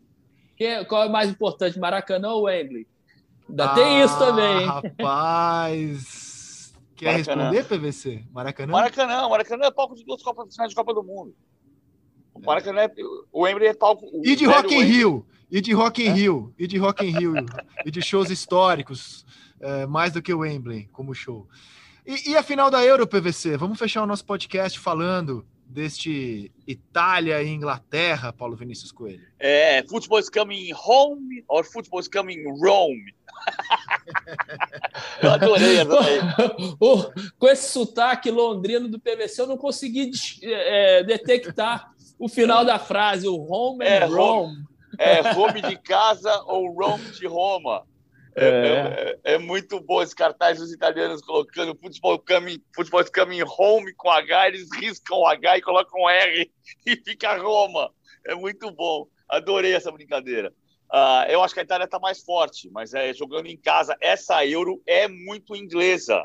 [0.58, 2.88] É, qual é mais importante, Maracanã ou Wembley?
[3.49, 4.66] Ainda ah, tem isso também.
[4.66, 6.26] Rapaz.
[6.97, 7.51] Quer Maracanã.
[7.51, 8.24] responder, PVC?
[8.32, 8.72] Maracanã?
[8.72, 9.28] Maracanã.
[9.28, 11.34] Maracanã é palco de duas Copas de Copa do Mundo.
[12.34, 12.92] O Maracanã é,
[13.32, 14.07] o Wembley é palco.
[14.24, 15.26] E de Rock in Rio.
[15.51, 16.12] E de Rock in é?
[16.12, 16.55] Rio.
[16.59, 17.34] E de Rock in Rio.
[17.84, 19.24] e de shows históricos.
[19.61, 21.47] É, mais do que o Wembley como show.
[22.07, 23.57] E, e a final da Euro, PVC?
[23.57, 29.26] Vamos fechar o nosso podcast falando deste Itália e Inglaterra, Paulo Vinícius Coelho?
[29.38, 33.12] É, football is coming home or football is coming Rome?
[35.22, 36.55] eu adorei essa
[37.39, 40.11] Com esse sotaque londrino do PVC, eu não consegui
[40.43, 44.57] é, detectar o final da frase, o home é, and Rome.
[44.99, 47.84] É, home de casa ou Rome de Roma.
[48.39, 53.43] É, é, é, é, muito bom esse cartaz dos italianos colocando futebol coming, futebol coming
[53.43, 56.53] home com H, eles riscam o H e colocam R
[56.87, 57.91] e fica Roma.
[58.26, 59.07] É muito bom.
[59.28, 60.53] Adorei essa brincadeira.
[60.93, 64.47] Uh, eu acho que a Itália está mais forte, mas é, jogando em casa, essa
[64.47, 66.24] Euro é muito inglesa.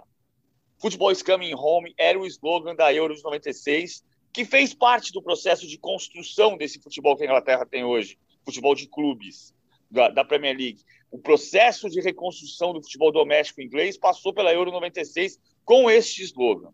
[0.80, 4.04] Futebol is coming home era o slogan da Euro de 96
[4.34, 8.74] que fez parte do processo de construção desse futebol que a Inglaterra tem hoje, futebol
[8.74, 9.54] de clubes
[9.90, 10.82] da, da Premier League.
[11.12, 16.72] O processo de reconstrução do futebol doméstico inglês passou pela Euro 96 com este slogan.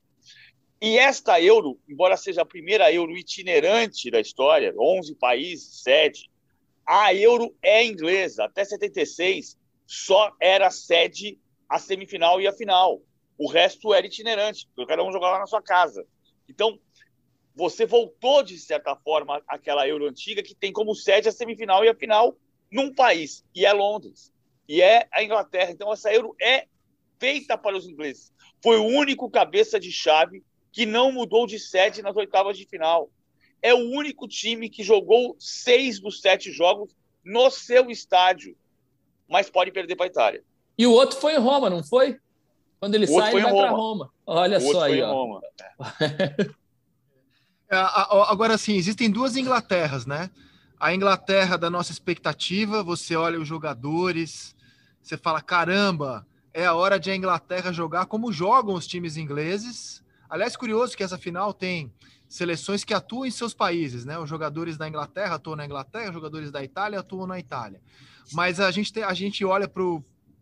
[0.80, 6.30] E esta Euro, embora seja a primeira Euro itinerante da história, 11 países, sede,
[6.88, 8.46] a Euro é inglesa.
[8.46, 13.02] Até 76 só era sede a semifinal e a final.
[13.38, 16.06] O resto era itinerante, cada um jogava na sua casa.
[16.50, 16.80] Então,
[17.54, 21.90] você voltou, de certa forma, àquela Euro antiga que tem como sede a semifinal e
[21.90, 22.38] a final
[22.72, 24.34] num país, e é Londres,
[24.68, 25.72] e é a Inglaterra.
[25.72, 26.68] Então, essa Euro é
[27.20, 28.32] feita para os ingleses.
[28.64, 33.10] Foi o único cabeça de chave que não mudou de sede nas oitavas de final.
[33.62, 38.56] É o único time que jogou seis dos sete jogos no seu estádio,
[39.28, 40.44] mas pode perder para a Itália.
[40.78, 42.20] E o outro foi em Roma, não foi?
[42.80, 44.12] Quando ele sai, ele vai para Roma.
[44.26, 45.02] Olha só aí.
[45.02, 45.42] Ó.
[47.70, 50.30] É, agora, sim, existem duas Inglaterras, né?
[50.80, 54.56] A Inglaterra da nossa expectativa, você olha os jogadores,
[55.02, 60.02] você fala: caramba, é a hora de a Inglaterra jogar como jogam os times ingleses.
[60.30, 61.92] Aliás, curioso que essa final tem
[62.28, 64.18] seleções que atuam em seus países, né?
[64.20, 67.82] Os jogadores da Inglaterra atuam na Inglaterra, os jogadores da Itália atuam na Itália.
[68.34, 69.68] Mas a gente, tem, a gente olha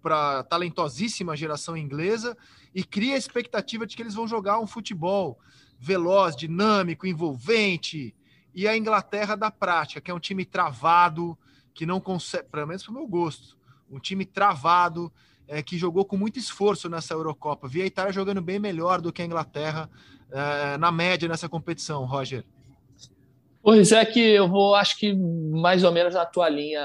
[0.01, 2.35] para a talentosíssima geração inglesa
[2.73, 5.39] e cria a expectativa de que eles vão jogar um futebol
[5.79, 8.15] veloz, dinâmico, envolvente,
[8.53, 11.37] e a Inglaterra da prática, que é um time travado,
[11.73, 13.57] que não consegue, pelo menos para o meu gosto,
[13.89, 15.11] um time travado,
[15.47, 17.67] é, que jogou com muito esforço nessa Eurocopa.
[17.67, 19.89] Vi a Itália jogando bem melhor do que a Inglaterra
[20.31, 22.43] é, na média nessa competição, Roger.
[23.61, 26.83] Pois é que eu vou, acho que mais ou menos na tua linha.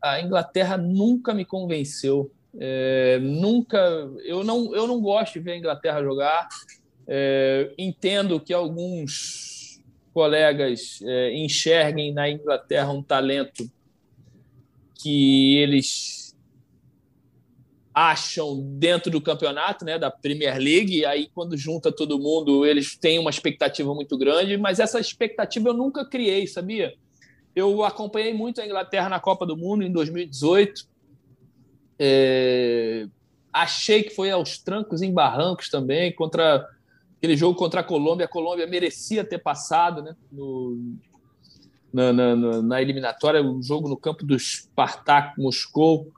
[0.00, 2.30] A, a Inglaterra nunca me convenceu.
[2.58, 3.78] É, nunca,
[4.24, 6.48] eu não, eu não gosto de ver a Inglaterra jogar.
[7.06, 9.82] É, entendo que alguns
[10.14, 11.00] colegas
[11.32, 13.70] enxerguem na Inglaterra um talento
[14.94, 16.21] que eles
[17.94, 22.96] acham dentro do campeonato, né, da Premier League, e aí quando junta todo mundo, eles
[22.96, 26.94] têm uma expectativa muito grande, mas essa expectativa eu nunca criei, sabia?
[27.54, 30.86] Eu acompanhei muito a Inglaterra na Copa do Mundo em 2018.
[31.98, 33.06] É...
[33.52, 36.66] Achei que foi aos trancos e barrancos também contra
[37.18, 40.96] aquele jogo contra a Colômbia, a Colômbia merecia ter passado né, no,
[41.92, 46.10] na, na, na, eliminatória, o um jogo no campo do Spartak Moscou.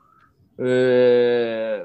[0.58, 1.84] É,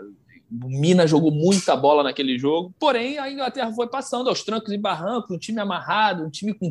[0.49, 5.35] Minas jogou muita bola naquele jogo, porém a Inglaterra foi passando aos trancos e barrancos,
[5.35, 6.69] um time amarrado, um time com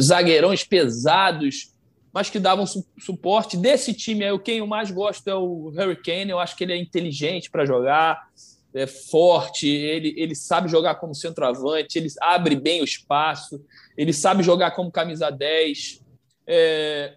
[0.00, 1.72] zagueirões pesados,
[2.12, 3.56] mas que davam su suporte.
[3.56, 6.72] Desse time aí, quem eu mais gosto é o Harry Kane, eu acho que ele
[6.72, 8.28] é inteligente para jogar,
[8.74, 13.64] é forte, ele, ele sabe jogar como centroavante, ele abre bem o espaço,
[13.96, 16.02] ele sabe jogar como camisa 10.
[16.46, 17.14] É,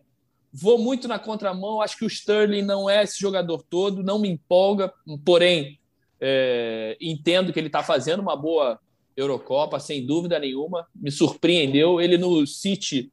[0.54, 4.30] vou muito na contramão, acho que o Sterling não é esse jogador todo, não me
[4.30, 4.94] empolga,
[5.26, 5.80] porém
[6.22, 8.80] é, entendo que ele está fazendo uma boa
[9.18, 12.00] Eurocopa, sem dúvida nenhuma, me surpreendeu.
[12.00, 13.12] Ele no City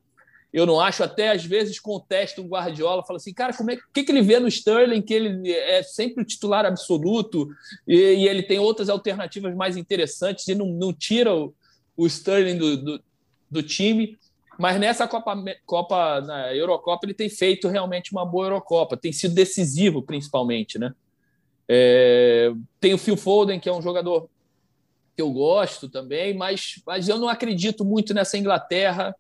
[0.52, 4.02] eu não acho, até às vezes contesto o Guardiola, fala assim, cara, como é que,
[4.02, 7.48] que ele vê no Sterling que ele é sempre o titular absoluto
[7.86, 11.54] e, e ele tem outras alternativas mais interessantes e não, não tira o,
[11.96, 13.02] o Sterling do, do,
[13.48, 14.18] do, time.
[14.60, 15.34] Mas nessa Copa,
[15.64, 20.92] Copa, na Eurocopa, ele tem feito realmente uma boa Eurocopa, tem sido decisivo, principalmente, né?
[21.66, 24.28] É, tem o Phil Foden, que é um jogador
[25.16, 29.16] que eu gosto também, mas, mas eu não acredito muito nessa Inglaterra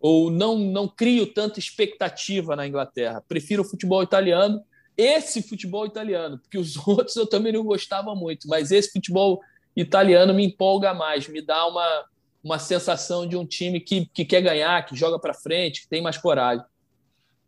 [0.00, 3.22] ou não, não crio tanta expectativa na Inglaterra.
[3.28, 4.62] Prefiro o futebol italiano,
[4.96, 9.42] esse futebol italiano, porque os outros eu também não gostava muito, mas esse futebol
[9.76, 12.06] italiano me empolga mais, me dá uma,
[12.42, 16.02] uma sensação de um time que, que quer ganhar, que joga para frente, que tem
[16.02, 16.64] mais coragem.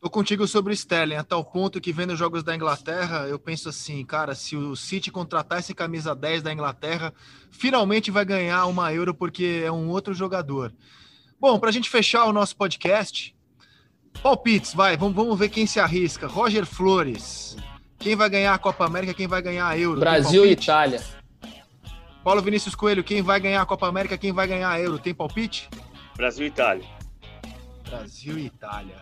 [0.00, 3.68] Tô contigo sobre o Sterling, a tal ponto que vendo jogos da Inglaterra, eu penso
[3.68, 7.12] assim, cara, se o City contratar esse camisa 10 da Inglaterra,
[7.50, 10.72] finalmente vai ganhar uma Euro porque é um outro jogador.
[11.38, 13.36] Bom, para a gente fechar o nosso podcast,
[14.22, 16.26] palpites, vai, vamos, vamos ver quem se arrisca.
[16.26, 17.58] Roger Flores,
[17.98, 20.00] quem vai ganhar a Copa América, quem vai ganhar a Euro?
[20.00, 21.02] Brasil e Itália.
[22.22, 24.98] Paulo Vinícius Coelho, quem vai ganhar a Copa América, quem vai ganhar a Euro?
[24.98, 25.68] Tem palpite?
[26.16, 26.84] Brasil e Itália.
[27.88, 28.96] Brasil e Itália.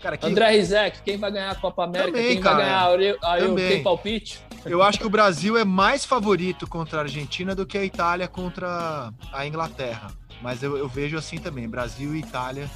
[0.00, 0.30] Cara, quem...
[0.30, 2.56] André Rizek, quem vai ganhar a Copa América, Também, quem cara.
[2.56, 3.56] vai ganhar a Euro?
[3.56, 4.40] Tem palpite?
[4.64, 8.26] Eu acho que o Brasil é mais favorito contra a Argentina do que a Itália
[8.26, 10.10] contra a Inglaterra.
[10.40, 12.68] Mas eu, eu vejo assim também, Brasil e Itália.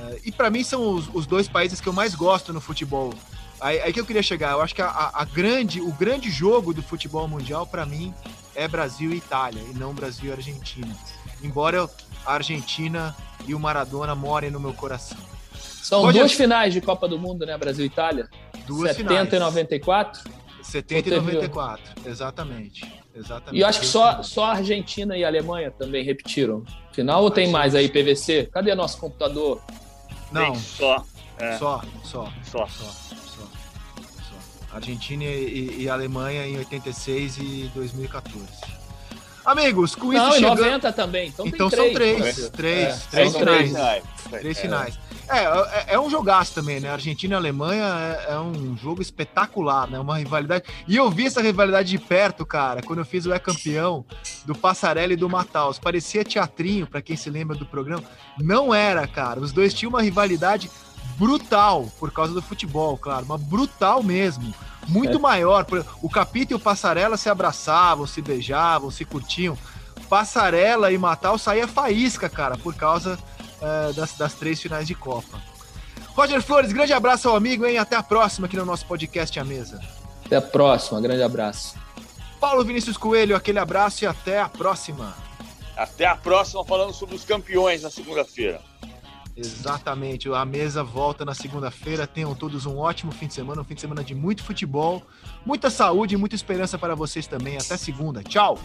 [0.00, 3.12] É, e para mim são os, os, dois países que eu mais gosto no futebol.
[3.60, 4.52] Aí, aí que eu queria chegar.
[4.52, 8.14] Eu acho que a, a grande, o grande jogo do futebol mundial, para mim,
[8.54, 10.94] é Brasil e Itália, e não Brasil e Argentina.
[11.42, 11.88] Embora
[12.24, 15.18] a Argentina e o Maradona morem no meu coração.
[15.54, 16.18] São Pode...
[16.18, 17.56] duas finais de Copa do Mundo, né?
[17.58, 18.28] Brasil e Itália.
[18.66, 19.32] Duas 70 finais.
[19.32, 20.30] e 94.
[20.62, 23.02] 70 e 94, exatamente.
[23.14, 23.58] Exatamente.
[23.58, 26.64] E eu acho que só, só a Argentina e a Alemanha também repetiram.
[26.92, 28.48] Final ou tem mais aí, PVC?
[28.52, 29.60] Cadê nosso computador?
[30.30, 30.52] Não.
[30.52, 31.04] Tem só.
[31.38, 31.58] É.
[31.58, 32.32] Só, só.
[32.44, 32.66] Só.
[32.66, 33.11] Só.
[34.72, 38.46] Argentina e, e, Alemanha em 86 e 2014.
[39.44, 40.60] Amigos, com Não, isso chegamos...
[40.60, 41.28] 90 também.
[41.28, 42.20] Então, então são três.
[42.20, 43.68] Três, três, é, três, finais.
[43.68, 44.04] finais.
[44.30, 44.98] Três finais.
[45.28, 46.90] É, é, é, um jogaço também, né?
[46.90, 47.84] Argentina e Alemanha
[48.28, 49.98] é, é, um jogo espetacular, né?
[49.98, 50.64] Uma rivalidade.
[50.86, 54.04] E eu vi essa rivalidade de perto, cara, quando eu fiz o É Campeão
[54.44, 55.78] do Passarelli e do Mataus.
[55.78, 58.04] Parecia teatrinho, para quem se lembra do programa.
[58.38, 59.40] Não era, cara.
[59.40, 60.70] Os dois tinham uma rivalidade
[61.22, 64.52] brutal por causa do futebol, claro, mas brutal mesmo.
[64.88, 65.20] Muito é.
[65.20, 65.64] maior.
[66.02, 69.56] O Capita e o Passarela se abraçavam, se beijavam, se curtiam.
[70.08, 75.40] Passarela e Mataus saía faísca, cara, por causa uh, das, das três finais de Copa.
[76.08, 77.78] Roger Flores, grande abraço ao amigo, hein?
[77.78, 79.80] Até a próxima aqui no nosso podcast A Mesa.
[80.26, 81.76] Até a próxima, grande abraço.
[82.40, 85.14] Paulo Vinícius Coelho, aquele abraço e até a próxima.
[85.76, 88.60] Até a próxima, falando sobre os campeões na segunda-feira.
[89.36, 90.28] Exatamente.
[90.28, 92.06] A mesa volta na segunda-feira.
[92.06, 95.02] Tenham todos um ótimo fim de semana, um fim de semana de muito futebol,
[95.44, 97.56] muita saúde e muita esperança para vocês também.
[97.56, 98.22] Até segunda.
[98.22, 98.58] Tchau.